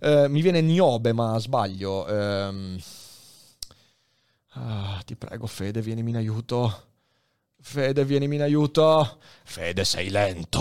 Eh, 0.03 0.27
mi 0.29 0.41
viene 0.41 0.61
Niobe, 0.61 1.13
ma 1.13 1.37
sbaglio. 1.37 2.07
Ehm... 2.07 2.81
Ah, 4.53 4.99
ti 5.05 5.15
prego, 5.15 5.45
Fede, 5.45 5.79
vienimi 5.81 6.09
in 6.09 6.17
aiuto. 6.17 6.87
Fede, 7.61 8.03
vienimi 8.03 8.35
in 8.35 8.41
aiuto. 8.41 9.19
Fede, 9.43 9.85
sei 9.85 10.09
lento. 10.09 10.59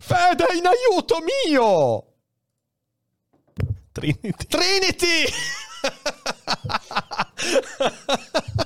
Fede, 0.00 0.46
in 0.56 0.66
aiuto 0.66 1.18
mio! 1.46 2.06
Trinity. 3.92 4.46
Trinity! 4.48 5.24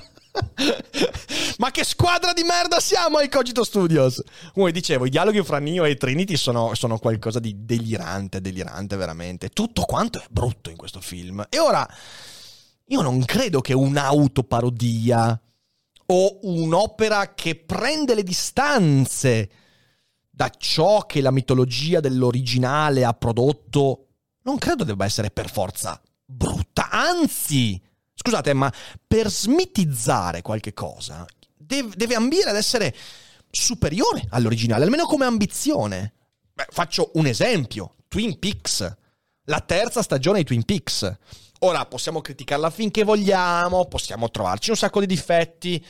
Ma 1.57 1.71
che 1.71 1.83
squadra 1.83 2.33
di 2.33 2.43
merda 2.43 2.79
siamo 2.79 3.17
ai 3.17 3.29
Cogito 3.29 3.63
Studios! 3.63 4.21
Come 4.53 4.71
dicevo, 4.71 5.05
i 5.05 5.09
dialoghi 5.09 5.43
fra 5.43 5.59
Neo 5.59 5.83
e 5.83 5.95
Trinity 5.95 6.35
sono, 6.35 6.73
sono 6.73 6.97
qualcosa 6.97 7.39
di 7.39 7.65
delirante, 7.65 8.41
delirante 8.41 8.95
veramente. 8.95 9.49
Tutto 9.49 9.83
quanto 9.83 10.19
è 10.19 10.25
brutto 10.29 10.69
in 10.69 10.77
questo 10.77 11.01
film. 11.01 11.45
E 11.49 11.59
ora, 11.59 11.87
io 12.85 13.01
non 13.01 13.23
credo 13.25 13.61
che 13.61 13.73
un'autoparodia 13.73 15.41
o 16.07 16.39
un'opera 16.41 17.33
che 17.33 17.55
prende 17.55 18.15
le 18.15 18.23
distanze 18.23 19.49
da 20.29 20.49
ciò 20.57 21.05
che 21.05 21.21
la 21.21 21.31
mitologia 21.31 21.99
dell'originale 21.99 23.05
ha 23.05 23.13
prodotto, 23.13 24.07
non 24.43 24.57
credo 24.57 24.83
debba 24.83 25.05
essere 25.05 25.29
per 25.29 25.49
forza 25.49 26.01
brutta. 26.25 26.89
Anzi, 26.89 27.79
scusate, 28.21 28.53
ma 28.53 28.71
per 29.07 29.29
smitizzare 29.29 30.41
qualche 30.41 30.73
cosa 30.73 31.25
deve, 31.71 31.95
deve 31.95 32.15
ambire 32.15 32.49
ad 32.49 32.55
essere 32.55 32.93
superiore 33.49 34.25
all'originale, 34.29 34.83
almeno 34.83 35.05
come 35.05 35.25
ambizione. 35.25 36.13
Beh, 36.53 36.67
faccio 36.69 37.11
un 37.15 37.25
esempio, 37.25 37.95
Twin 38.07 38.37
Peaks, 38.37 38.95
la 39.45 39.59
terza 39.61 40.01
stagione 40.01 40.39
di 40.39 40.45
Twin 40.45 40.63
Peaks. 40.63 41.17
Ora 41.59 41.85
possiamo 41.85 42.21
criticarla 42.21 42.69
finché 42.69 43.03
vogliamo, 43.03 43.85
possiamo 43.85 44.29
trovarci 44.29 44.69
un 44.69 44.75
sacco 44.75 44.99
di 44.99 45.05
difetti, 45.05 45.83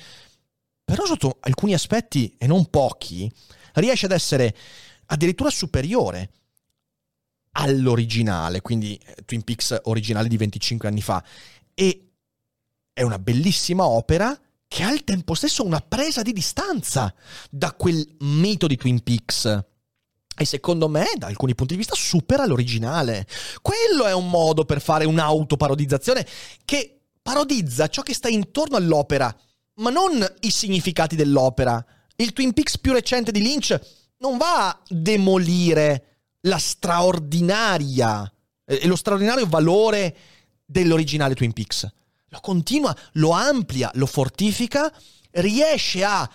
però 0.84 1.06
sotto 1.06 1.38
alcuni 1.42 1.74
aspetti, 1.74 2.36
e 2.38 2.48
non 2.48 2.70
pochi, 2.70 3.32
riesce 3.74 4.06
ad 4.06 4.12
essere 4.12 4.56
addirittura 5.08 5.50
superiore 5.50 6.30
all'originale, 7.54 8.62
quindi 8.62 8.96
eh, 8.96 9.24
Twin 9.26 9.44
Peaks 9.44 9.80
originale 9.84 10.28
di 10.28 10.38
25 10.38 10.88
anni 10.88 11.02
fa. 11.02 11.24
E 11.74 12.11
è 12.94 13.02
una 13.02 13.20
bellissima 13.20 13.86
opera 13.86 14.38
che 14.68 14.84
ha 14.84 14.88
al 14.88 15.04
tempo 15.04 15.34
stesso 15.34 15.66
una 15.66 15.82
presa 15.82 16.22
di 16.22 16.32
distanza 16.32 17.14
da 17.50 17.74
quel 17.74 18.16
mito 18.20 18.68
di 18.68 18.78
Twin 18.78 19.04
Peaks. 19.04 19.64
E 20.38 20.46
secondo 20.46 20.88
me, 20.88 21.06
da 21.18 21.28
alcuni 21.28 21.56
punti 21.56 21.74
di 21.74 21.80
vista, 21.80 21.94
supera 21.96 22.46
l'originale. 22.46 23.28
Quello 23.62 24.06
è 24.06 24.14
un 24.14 24.30
modo 24.30 24.64
per 24.64 24.82
fare 24.82 25.06
un'autoparodizzazione 25.06 26.26
che 26.64 27.02
parodizza 27.22 27.88
ciò 27.90 28.02
che 28.02 28.14
sta 28.14 28.30
intorno 28.30 28.78
all'opera, 28.78 29.36
ma 29.76 29.90
non 29.90 30.26
i 30.40 30.52
significati 30.52 31.16
dell'opera. 31.16 31.84
Il 32.16 32.32
Twin 32.34 32.54
Peaks 32.54 32.78
più 32.80 32.94
recente 32.94 33.32
di 33.32 33.42
Lynch 33.42 33.78
non 34.20 34.38
va 34.38 34.70
a 34.70 34.82
demolire 34.88 36.06
la 36.42 36.58
straordinaria 36.58 38.32
e 38.64 38.88
lo 38.88 38.96
straordinario 38.96 39.46
valore 39.48 40.16
dell'originale 40.66 41.36
Twin 41.36 41.52
Peaks. 41.52 41.88
Lo 42.32 42.40
continua, 42.40 42.96
lo 43.14 43.32
amplia, 43.32 43.92
lo 43.96 44.06
fortifica, 44.06 44.92
riesce 45.32 46.06
ad 46.06 46.30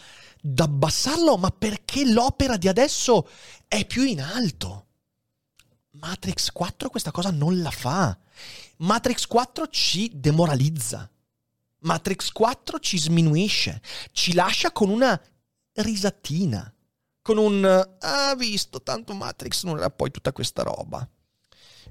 abbassarlo, 0.58 1.38
ma 1.38 1.50
perché 1.50 2.04
l'opera 2.04 2.58
di 2.58 2.68
adesso 2.68 3.26
è 3.66 3.86
più 3.86 4.02
in 4.02 4.20
alto. 4.20 4.88
Matrix 5.92 6.52
4 6.52 6.90
questa 6.90 7.10
cosa 7.10 7.30
non 7.30 7.62
la 7.62 7.70
fa. 7.70 8.16
Matrix 8.78 9.26
4 9.26 9.68
ci 9.68 10.10
demoralizza. 10.12 11.10
Matrix 11.78 12.30
4 12.30 12.78
ci 12.78 12.98
sminuisce, 12.98 13.80
ci 14.12 14.34
lascia 14.34 14.72
con 14.72 14.90
una 14.90 15.18
risatina, 15.72 16.70
con 17.22 17.38
un 17.38 17.64
ah 18.00 18.34
visto, 18.34 18.82
tanto 18.82 19.14
Matrix 19.14 19.64
non 19.64 19.78
era 19.78 19.88
poi 19.88 20.10
tutta 20.10 20.32
questa 20.32 20.62
roba. 20.62 21.08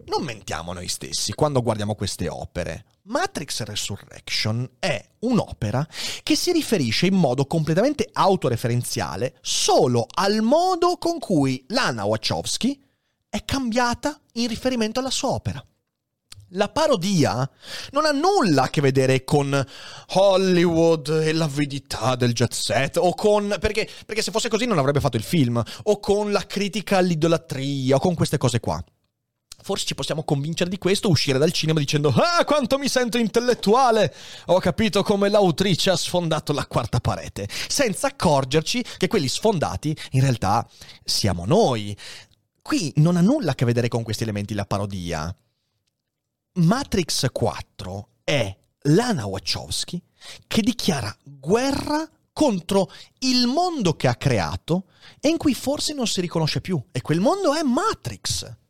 Non 0.05 0.23
mentiamo 0.23 0.73
noi 0.73 0.87
stessi 0.87 1.33
quando 1.33 1.61
guardiamo 1.61 1.95
queste 1.95 2.27
opere. 2.29 2.85
Matrix 3.03 3.61
Resurrection 3.61 4.67
è 4.79 5.03
un'opera 5.19 5.87
che 6.23 6.35
si 6.35 6.51
riferisce 6.51 7.05
in 7.05 7.15
modo 7.15 7.45
completamente 7.45 8.09
autoreferenziale 8.11 9.37
solo 9.41 10.05
al 10.13 10.41
modo 10.41 10.97
con 10.97 11.19
cui 11.19 11.63
Lana 11.69 12.05
Wachowski 12.05 12.81
è 13.29 13.43
cambiata 13.45 14.19
in 14.33 14.47
riferimento 14.47 14.99
alla 14.99 15.09
sua 15.09 15.29
opera. 15.29 15.63
La 16.49 16.69
parodia 16.69 17.49
non 17.91 18.05
ha 18.05 18.11
nulla 18.11 18.63
a 18.63 18.69
che 18.69 18.79
vedere 18.79 19.23
con 19.23 19.65
Hollywood 20.13 21.09
e 21.09 21.33
l'avidità 21.33 22.15
del 22.15 22.33
jet 22.33 22.53
set, 22.53 22.97
o 22.97 23.13
con. 23.15 23.55
Perché, 23.59 23.89
perché 24.05 24.21
se 24.21 24.31
fosse 24.31 24.47
così 24.47 24.65
non 24.65 24.77
avrebbe 24.77 24.99
fatto 24.99 25.17
il 25.17 25.23
film, 25.23 25.61
o 25.83 25.99
con 25.99 26.31
la 26.31 26.45
critica 26.45 26.97
all'idolatria, 26.97 27.95
o 27.95 27.99
con 27.99 28.13
queste 28.13 28.37
cose 28.37 28.59
qua 28.59 28.81
forse 29.61 29.85
ci 29.85 29.95
possiamo 29.95 30.23
convincere 30.23 30.69
di 30.69 30.77
questo, 30.77 31.09
uscire 31.09 31.37
dal 31.37 31.51
cinema 31.51 31.79
dicendo 31.79 32.09
Ah, 32.09 32.43
quanto 32.45 32.77
mi 32.77 32.87
sento 32.87 33.17
intellettuale! 33.17 34.13
Ho 34.47 34.59
capito 34.59 35.03
come 35.03 35.29
l'autrice 35.29 35.89
ha 35.89 35.95
sfondato 35.95 36.53
la 36.53 36.65
quarta 36.65 36.99
parete, 36.99 37.47
senza 37.67 38.07
accorgerci 38.07 38.83
che 38.97 39.07
quelli 39.07 39.27
sfondati 39.27 39.95
in 40.11 40.21
realtà 40.21 40.67
siamo 41.03 41.45
noi. 41.45 41.95
Qui 42.61 42.93
non 42.97 43.15
ha 43.15 43.21
nulla 43.21 43.51
a 43.51 43.55
che 43.55 43.65
vedere 43.65 43.87
con 43.87 44.03
questi 44.03 44.23
elementi 44.23 44.53
la 44.53 44.65
parodia. 44.65 45.35
Matrix 46.53 47.27
4 47.31 48.09
è 48.23 48.57
Lana 48.83 49.25
Wachowski 49.25 50.01
che 50.47 50.61
dichiara 50.61 51.15
guerra 51.23 52.09
contro 52.31 52.91
il 53.19 53.47
mondo 53.47 53.95
che 53.95 54.07
ha 54.07 54.15
creato 54.15 54.87
e 55.19 55.29
in 55.29 55.37
cui 55.37 55.53
forse 55.53 55.93
non 55.93 56.05
si 56.05 56.21
riconosce 56.21 56.59
più. 56.59 56.81
E 56.91 57.01
quel 57.01 57.19
mondo 57.19 57.53
è 57.53 57.61
Matrix. 57.61 58.63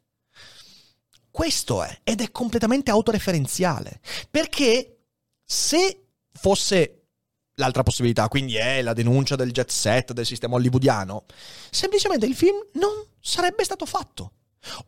Questo 1.36 1.84
è, 1.84 2.00
ed 2.06 2.22
è 2.22 2.32
completamente 2.32 2.92
autoreferenziale. 2.92 4.00
Perché 4.32 5.08
se 5.44 6.06
fosse 6.32 7.08
l'altra 7.56 7.84
possibilità, 7.84 8.30
quindi 8.30 8.56
è 8.56 8.82
la 8.82 8.94
denuncia 8.94 9.36
del 9.36 9.52
jet 9.52 9.70
set, 9.70 10.14
del 10.14 10.26
sistema 10.26 10.56
hollywoodiano, 10.56 11.26
semplicemente 11.70 12.26
il 12.26 12.36
film 12.36 12.56
non 12.76 13.06
sarebbe 13.20 13.66
stato 13.66 13.86
fatto. 13.86 14.32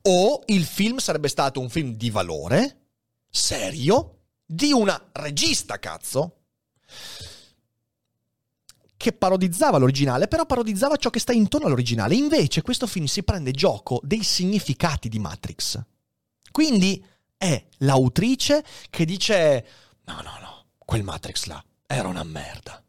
O 0.04 0.42
il 0.46 0.64
film 0.64 1.00
sarebbe 1.00 1.28
stato 1.28 1.60
un 1.60 1.70
film 1.70 1.96
di 1.96 2.10
valore, 2.10 2.92
serio, 3.30 4.20
di 4.46 4.72
una 4.72 5.10
regista, 5.12 5.80
cazzo, 5.80 6.44
che 8.96 9.12
parodizzava 9.12 9.78
l'originale, 9.80 10.30
però 10.30 10.46
parodizzava 10.46 10.96
ciò 10.96 11.10
che 11.10 11.20
sta 11.20 11.34
intorno 11.34 11.68
all'originale. 11.68 12.16
Invece 12.16 12.62
questo 12.62 12.88
film 12.88 13.04
si 13.04 13.24
prende 13.24 13.52
gioco 13.52 14.00
dei 14.02 14.24
significati 14.24 15.10
di 15.10 15.20
Matrix. 15.20 15.84
Quindi 16.58 17.06
è 17.38 17.64
l'autrice 17.82 18.64
che 18.90 19.06
dice 19.06 19.64
no, 20.06 20.16
no, 20.24 20.32
no, 20.42 20.66
quel 20.80 21.04
Matrix 21.04 21.44
là 21.44 21.64
era 21.86 22.08
una 22.08 22.24
merda. 22.24 22.84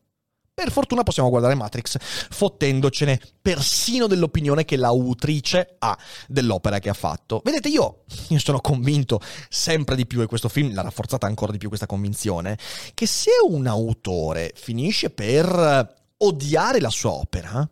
Per 0.54 0.72
fortuna 0.72 1.02
possiamo 1.02 1.28
guardare 1.28 1.54
Matrix 1.54 1.98
fottendocene 2.00 3.20
persino 3.42 4.06
dell'opinione 4.06 4.64
che 4.64 4.76
l'autrice 4.76 5.76
ha 5.80 5.98
dell'opera 6.28 6.78
che 6.78 6.88
ha 6.88 6.94
fatto. 6.94 7.42
Vedete, 7.44 7.68
io, 7.68 8.04
io 8.28 8.38
sono 8.38 8.62
convinto 8.62 9.20
sempre 9.50 9.96
di 9.96 10.06
più, 10.06 10.22
e 10.22 10.26
questo 10.26 10.48
film 10.48 10.72
l'ha 10.72 10.80
rafforzata 10.80 11.26
ancora 11.26 11.52
di 11.52 11.58
più 11.58 11.68
questa 11.68 11.84
convinzione, 11.84 12.56
che 12.94 13.04
se 13.04 13.32
un 13.46 13.66
autore 13.66 14.52
finisce 14.54 15.10
per 15.10 15.94
odiare 16.16 16.80
la 16.80 16.88
sua 16.88 17.10
opera, 17.10 17.68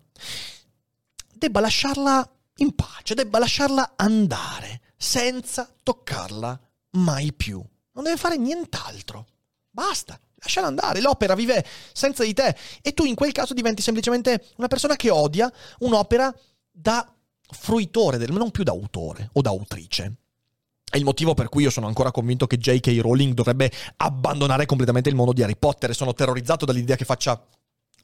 debba 1.32 1.60
lasciarla 1.60 2.30
in 2.56 2.74
pace, 2.74 3.14
debba 3.14 3.38
lasciarla 3.38 3.94
andare, 3.96 4.82
senza 4.96 5.72
toccarla 5.82 6.60
mai 6.92 7.32
più. 7.32 7.62
Non 7.92 8.04
deve 8.04 8.16
fare 8.16 8.36
nient'altro. 8.36 9.26
Basta 9.70 10.18
lasciala 10.46 10.66
andare, 10.66 11.00
l'opera 11.00 11.34
vive 11.34 11.64
senza 11.92 12.24
di 12.24 12.32
te 12.32 12.54
e 12.80 12.94
tu 12.94 13.04
in 13.04 13.14
quel 13.14 13.32
caso 13.32 13.54
diventi 13.54 13.82
semplicemente 13.82 14.46
una 14.56 14.68
persona 14.68 14.96
che 14.96 15.10
odia 15.10 15.52
un'opera 15.80 16.34
da 16.70 17.10
fruitore, 17.48 18.18
del, 18.18 18.32
non 18.32 18.50
più 18.50 18.64
da 18.64 18.72
autore 18.72 19.30
o 19.32 19.40
da 19.40 19.50
autrice. 19.50 20.16
È 20.88 20.96
il 20.96 21.04
motivo 21.04 21.34
per 21.34 21.48
cui 21.48 21.64
io 21.64 21.70
sono 21.70 21.88
ancora 21.88 22.12
convinto 22.12 22.46
che 22.46 22.58
J.K. 22.58 22.98
Rowling 23.00 23.34
dovrebbe 23.34 23.72
abbandonare 23.96 24.66
completamente 24.66 25.08
il 25.08 25.16
mondo 25.16 25.32
di 25.32 25.42
Harry 25.42 25.56
Potter 25.56 25.90
e 25.90 25.94
sono 25.94 26.14
terrorizzato 26.14 26.64
dall'idea 26.64 26.96
che 26.96 27.04
faccia 27.04 27.44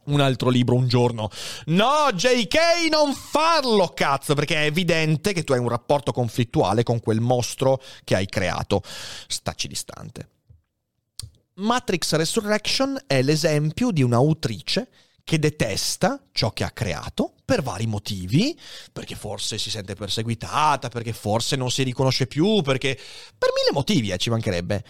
un 0.06 0.20
altro 0.20 0.48
libro 0.48 0.74
un 0.74 0.88
giorno. 0.88 1.30
No, 1.66 2.08
JK, 2.12 2.88
non 2.90 3.14
farlo, 3.14 3.88
cazzo, 3.88 4.34
perché 4.34 4.56
è 4.56 4.64
evidente 4.66 5.32
che 5.32 5.44
tu 5.44 5.52
hai 5.52 5.58
un 5.58 5.68
rapporto 5.68 6.12
conflittuale 6.12 6.82
con 6.82 7.00
quel 7.00 7.20
mostro 7.20 7.80
che 8.04 8.14
hai 8.14 8.26
creato. 8.26 8.82
Stacci 9.26 9.68
distante. 9.68 10.28
Matrix 11.54 12.14
Resurrection 12.14 12.98
è 13.06 13.22
l'esempio 13.22 13.90
di 13.90 14.02
un'autrice 14.02 14.88
che 15.24 15.38
detesta 15.38 16.20
ciò 16.32 16.52
che 16.52 16.64
ha 16.64 16.70
creato 16.70 17.34
per 17.44 17.62
vari 17.62 17.86
motivi, 17.86 18.58
perché 18.92 19.14
forse 19.14 19.58
si 19.58 19.70
sente 19.70 19.94
perseguitata, 19.94 20.88
perché 20.88 21.12
forse 21.12 21.56
non 21.56 21.70
si 21.70 21.82
riconosce 21.82 22.26
più, 22.26 22.62
perché 22.62 22.98
per 23.38 23.50
mille 23.54 23.72
motivi 23.72 24.10
eh, 24.10 24.16
ci 24.16 24.30
mancherebbe, 24.30 24.84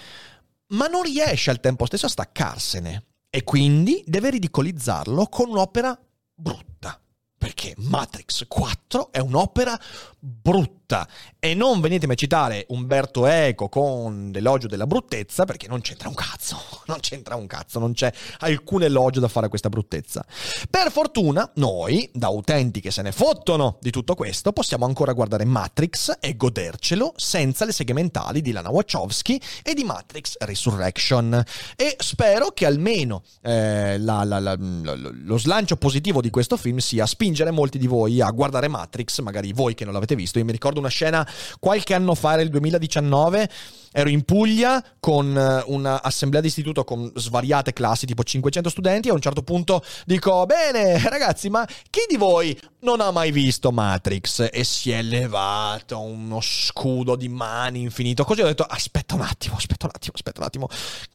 ma 0.69 0.87
non 0.87 1.03
riesce 1.03 1.51
al 1.51 1.61
tempo 1.61 1.85
stesso 1.87 2.07
a 2.07 2.11
staccarsene 2.11 3.05
e 3.35 3.45
quindi 3.45 4.05
deve 4.07 4.29
ridicolizzarlo 4.29 5.27
con 5.29 5.49
un'opera 5.49 5.99
brutta, 6.35 7.01
perché 7.39 7.73
Matrix 7.79 8.45
4 8.47 9.11
è 9.11 9.21
un'opera 9.21 9.75
brutta 10.19 10.82
brutta 10.93 11.09
e 11.45 11.55
non 11.55 11.81
venitemi 11.81 12.13
a 12.13 12.17
citare 12.17 12.67
Umberto 12.69 13.27
Eco 13.27 13.69
con 13.69 14.31
l'elogio 14.33 14.69
della 14.69 14.87
bruttezza 14.87 15.45
perché 15.45 15.67
non 15.67 15.81
c'entra 15.81 16.09
un 16.09 16.15
cazzo, 16.15 16.57
non 16.87 16.99
c'entra 17.01 17.35
un 17.35 17.47
cazzo, 17.47 17.81
non 17.81 17.95
c'è 17.95 18.13
alcun 18.41 18.85
elogio 18.85 19.19
da 19.19 19.27
fare 19.27 19.47
a 19.47 19.49
questa 19.49 19.69
bruttezza. 19.69 20.25
Per 20.71 20.93
fortuna 20.93 21.51
noi, 21.57 22.09
da 22.13 22.29
utenti 22.29 22.81
che 22.81 22.93
se 22.93 23.03
ne 23.03 23.11
fottono 23.11 23.79
di 23.81 23.91
tutto 23.91 24.15
questo, 24.15 24.53
possiamo 24.53 24.85
ancora 24.85 25.13
guardare 25.15 25.45
Matrix 25.45 26.19
e 26.21 26.37
godercelo 26.37 27.15
senza 27.17 27.65
le 27.65 27.73
segmentali 27.73 28.41
di 28.41 28.53
Lana 28.53 28.71
Wachowski 28.71 29.41
e 29.65 29.75
di 29.75 29.83
Matrix 29.83 30.37
Resurrection 30.39 31.43
e 31.75 31.97
spero 31.99 32.51
che 32.51 32.67
almeno 32.67 33.23
eh, 33.41 33.99
la, 33.99 34.23
la, 34.23 34.39
la, 34.39 34.57
lo 34.57 35.39
slancio 35.39 35.77
positivo 35.77 36.21
di 36.21 36.31
questo 36.31 36.57
film 36.57 36.79
sia 36.79 37.07
spingere 37.07 37.51
molti 37.51 37.79
di 37.79 37.89
voi 37.89 38.21
a 38.21 38.31
guardare 38.31 38.69
Matrix, 38.69 39.21
magari 39.23 39.53
voi 39.53 39.75
che 39.75 39.85
non 39.85 39.93
l'avete 39.93 40.15
visto. 40.15 40.39
Io 40.39 40.45
mi 40.45 40.53
ricordo 40.53 40.81
una 40.83 40.91
scena 40.91 41.27
qualche 41.59 41.95
anno 41.95 42.15
fa, 42.15 42.41
il 42.41 42.51
2019, 42.51 43.49
ero 43.93 44.09
in 44.09 44.25
Puglia 44.25 44.83
con 44.99 45.37
eh, 45.37 45.63
un'assemblea 45.67 46.41
di 46.41 46.49
istituto 46.49 46.85
con 46.85 47.11
svariate 47.15 47.73
classi, 47.73 48.07
tipo 48.07 48.23
500 48.23 48.71
studenti, 48.71 49.09
e 49.09 49.11
a 49.11 49.15
un 49.15 49.21
certo 49.21 49.43
punto 49.43 49.85
dico, 50.05 50.45
bene 50.47 50.99
ragazzi, 51.09 51.49
ma 51.49 51.67
chi 51.91 52.01
di 52.09 52.17
voi 52.17 52.59
non 52.81 53.01
ha 53.01 53.11
mai 53.11 53.31
visto 53.31 53.71
Matrix? 53.71 54.49
E 54.51 54.65
si 54.65 54.91
è 54.91 55.03
levato 55.03 56.01
uno 56.01 56.41
scudo 56.41 57.17
di 57.17 57.29
mani 57.29 57.83
infinito, 57.83 58.25
così 58.25 58.41
ho 58.41 58.47
detto, 58.47 58.65
aspetta 58.65 59.15
un 59.15 59.21
attimo, 59.21 59.57
aspetta 59.57 59.87
un 59.87 59.93
attimo, 59.95 60.15
aspetta 60.15 60.41
un 60.41 60.47
attimo, 60.47 60.69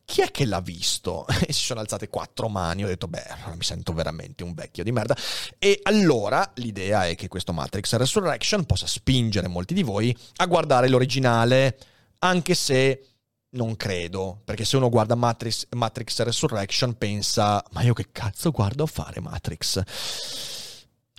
chi 0.05 0.21
è 0.21 0.31
che 0.31 0.45
l'ha 0.45 0.61
visto? 0.61 1.25
E 1.47 1.53
si 1.53 1.63
sono 1.63 1.79
alzate 1.79 2.09
quattro 2.09 2.49
mani, 2.49 2.83
ho 2.83 2.87
detto, 2.87 3.07
beh, 3.07 3.23
mi 3.55 3.63
sento 3.63 3.93
veramente 3.93 4.43
un 4.43 4.53
vecchio 4.53 4.83
di 4.83 4.91
merda. 4.91 5.15
E 5.59 5.79
allora 5.83 6.49
l'idea 6.55 7.07
è 7.07 7.15
che 7.15 7.27
questo 7.27 7.53
Matrix 7.53 7.95
Resurrection 7.95 8.65
possa 8.65 8.87
spingere 8.87 9.47
molti 9.47 9.73
di 9.73 9.83
voi 9.83 10.15
a 10.37 10.45
guardare 10.45 10.89
l'originale 10.89 11.77
anche 12.19 12.53
se 12.53 13.05
non 13.51 13.75
credo, 13.75 14.41
perché 14.43 14.65
se 14.65 14.77
uno 14.77 14.89
guarda 14.89 15.15
Matrix, 15.15 15.67
Matrix 15.71 16.21
Resurrection 16.21 16.97
pensa, 16.97 17.63
ma 17.71 17.81
io 17.81 17.93
che 17.93 18.07
cazzo 18.11 18.51
guardo 18.51 18.83
a 18.83 18.87
fare 18.87 19.19
Matrix? 19.19 19.81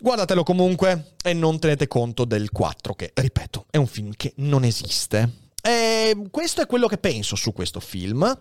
Guardatelo 0.00 0.44
comunque 0.44 1.14
e 1.22 1.32
non 1.32 1.58
tenete 1.58 1.88
conto 1.88 2.24
del 2.24 2.50
4, 2.50 2.94
che, 2.94 3.10
ripeto, 3.14 3.66
è 3.70 3.76
un 3.78 3.86
film 3.86 4.12
che 4.16 4.32
non 4.36 4.64
esiste. 4.64 5.46
E 5.60 6.16
questo 6.30 6.62
è 6.62 6.66
quello 6.66 6.86
che 6.86 6.98
penso 6.98 7.34
su 7.34 7.52
questo 7.52 7.80
film. 7.80 8.40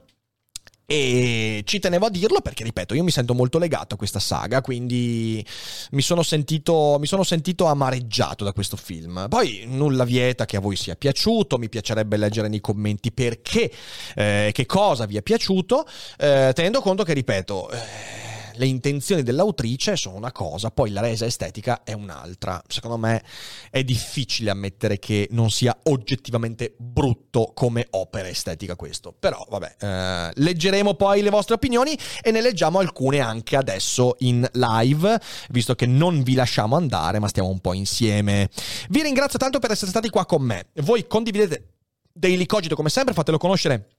E 0.89 1.63
ci 1.65 1.79
tenevo 1.79 2.05
a 2.05 2.09
dirlo 2.09 2.39
perché, 2.39 2.63
ripeto, 2.63 2.93
io 2.93 3.03
mi 3.03 3.11
sento 3.11 3.33
molto 3.33 3.57
legato 3.57 3.95
a 3.95 3.97
questa 3.97 4.19
saga, 4.19 4.61
quindi 4.61 5.45
mi 5.91 6.01
sono 6.01 6.23
sentito, 6.23 6.95
mi 6.97 7.07
sono 7.07 7.23
sentito 7.23 7.65
amareggiato 7.65 8.45
da 8.45 8.53
questo 8.53 8.77
film. 8.77 9.25
Poi 9.27 9.65
nulla 9.67 10.05
vieta 10.05 10.45
che 10.45 10.55
a 10.55 10.61
voi 10.61 10.77
sia 10.77 10.95
piaciuto, 10.95 11.57
mi 11.57 11.67
piacerebbe 11.67 12.15
leggere 12.15 12.47
nei 12.47 12.61
commenti 12.61 13.11
perché, 13.11 13.69
eh, 14.15 14.51
che 14.53 14.65
cosa 14.65 15.05
vi 15.05 15.17
è 15.17 15.21
piaciuto, 15.21 15.85
eh, 16.19 16.51
tenendo 16.55 16.79
conto 16.79 17.03
che, 17.03 17.11
ripeto... 17.11 17.69
Eh, 17.69 18.26
le 18.57 18.65
intenzioni 18.65 19.23
dell'autrice 19.23 19.95
sono 19.95 20.15
una 20.15 20.31
cosa, 20.31 20.71
poi 20.71 20.91
la 20.91 21.01
resa 21.01 21.25
estetica 21.25 21.83
è 21.83 21.93
un'altra. 21.93 22.61
Secondo 22.67 22.97
me 22.97 23.23
è 23.69 23.83
difficile 23.83 24.49
ammettere 24.49 24.99
che 24.99 25.27
non 25.31 25.49
sia 25.49 25.77
oggettivamente 25.83 26.75
brutto 26.77 27.51
come 27.53 27.87
opera 27.91 28.27
estetica 28.27 28.75
questo. 28.75 29.13
Però 29.17 29.45
vabbè, 29.49 29.75
eh, 29.79 30.31
leggeremo 30.35 30.95
poi 30.95 31.21
le 31.21 31.29
vostre 31.29 31.55
opinioni 31.55 31.97
e 32.21 32.31
ne 32.31 32.41
leggiamo 32.41 32.79
alcune 32.79 33.19
anche 33.19 33.55
adesso 33.55 34.15
in 34.19 34.47
live, 34.53 35.19
visto 35.49 35.75
che 35.75 35.85
non 35.85 36.23
vi 36.23 36.33
lasciamo 36.33 36.75
andare, 36.75 37.19
ma 37.19 37.27
stiamo 37.27 37.49
un 37.49 37.59
po' 37.59 37.73
insieme. 37.73 38.49
Vi 38.89 39.01
ringrazio 39.01 39.39
tanto 39.39 39.59
per 39.59 39.71
essere 39.71 39.91
stati 39.91 40.09
qua 40.09 40.25
con 40.25 40.41
me. 40.41 40.67
Voi 40.81 41.07
condividete 41.07 41.73
Daily 42.11 42.45
Cogito 42.45 42.75
come 42.75 42.89
sempre, 42.89 43.13
fatelo 43.13 43.37
conoscere 43.37 43.96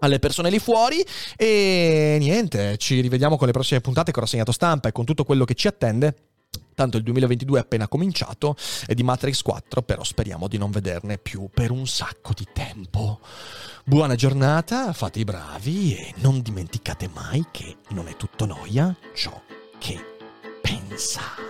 alle 0.00 0.18
persone 0.18 0.50
lì 0.50 0.58
fuori 0.58 1.04
e 1.36 2.16
niente, 2.18 2.76
ci 2.76 3.00
rivediamo 3.00 3.36
con 3.36 3.46
le 3.46 3.52
prossime 3.52 3.80
puntate 3.80 4.12
con 4.12 4.22
rassegnato 4.22 4.52
stampa 4.52 4.88
e 4.88 4.92
con 4.92 5.04
tutto 5.04 5.24
quello 5.24 5.44
che 5.44 5.54
ci 5.54 5.68
attende. 5.68 6.14
Tanto 6.74 6.96
il 6.96 7.02
2022 7.02 7.58
è 7.58 7.62
appena 7.62 7.88
cominciato 7.88 8.56
e 8.86 8.94
di 8.94 9.02
Matrix 9.02 9.42
4 9.42 9.82
però 9.82 10.02
speriamo 10.02 10.48
di 10.48 10.56
non 10.56 10.70
vederne 10.70 11.18
più 11.18 11.48
per 11.52 11.70
un 11.70 11.86
sacco 11.86 12.32
di 12.34 12.46
tempo. 12.52 13.20
Buona 13.84 14.14
giornata, 14.14 14.92
fate 14.92 15.18
i 15.18 15.24
bravi 15.24 15.94
e 15.94 16.14
non 16.16 16.40
dimenticate 16.40 17.08
mai 17.12 17.46
che 17.50 17.76
non 17.90 18.08
è 18.08 18.16
tutto 18.16 18.46
noia 18.46 18.96
ciò 19.14 19.40
che 19.78 19.98
pensa. 20.62 21.49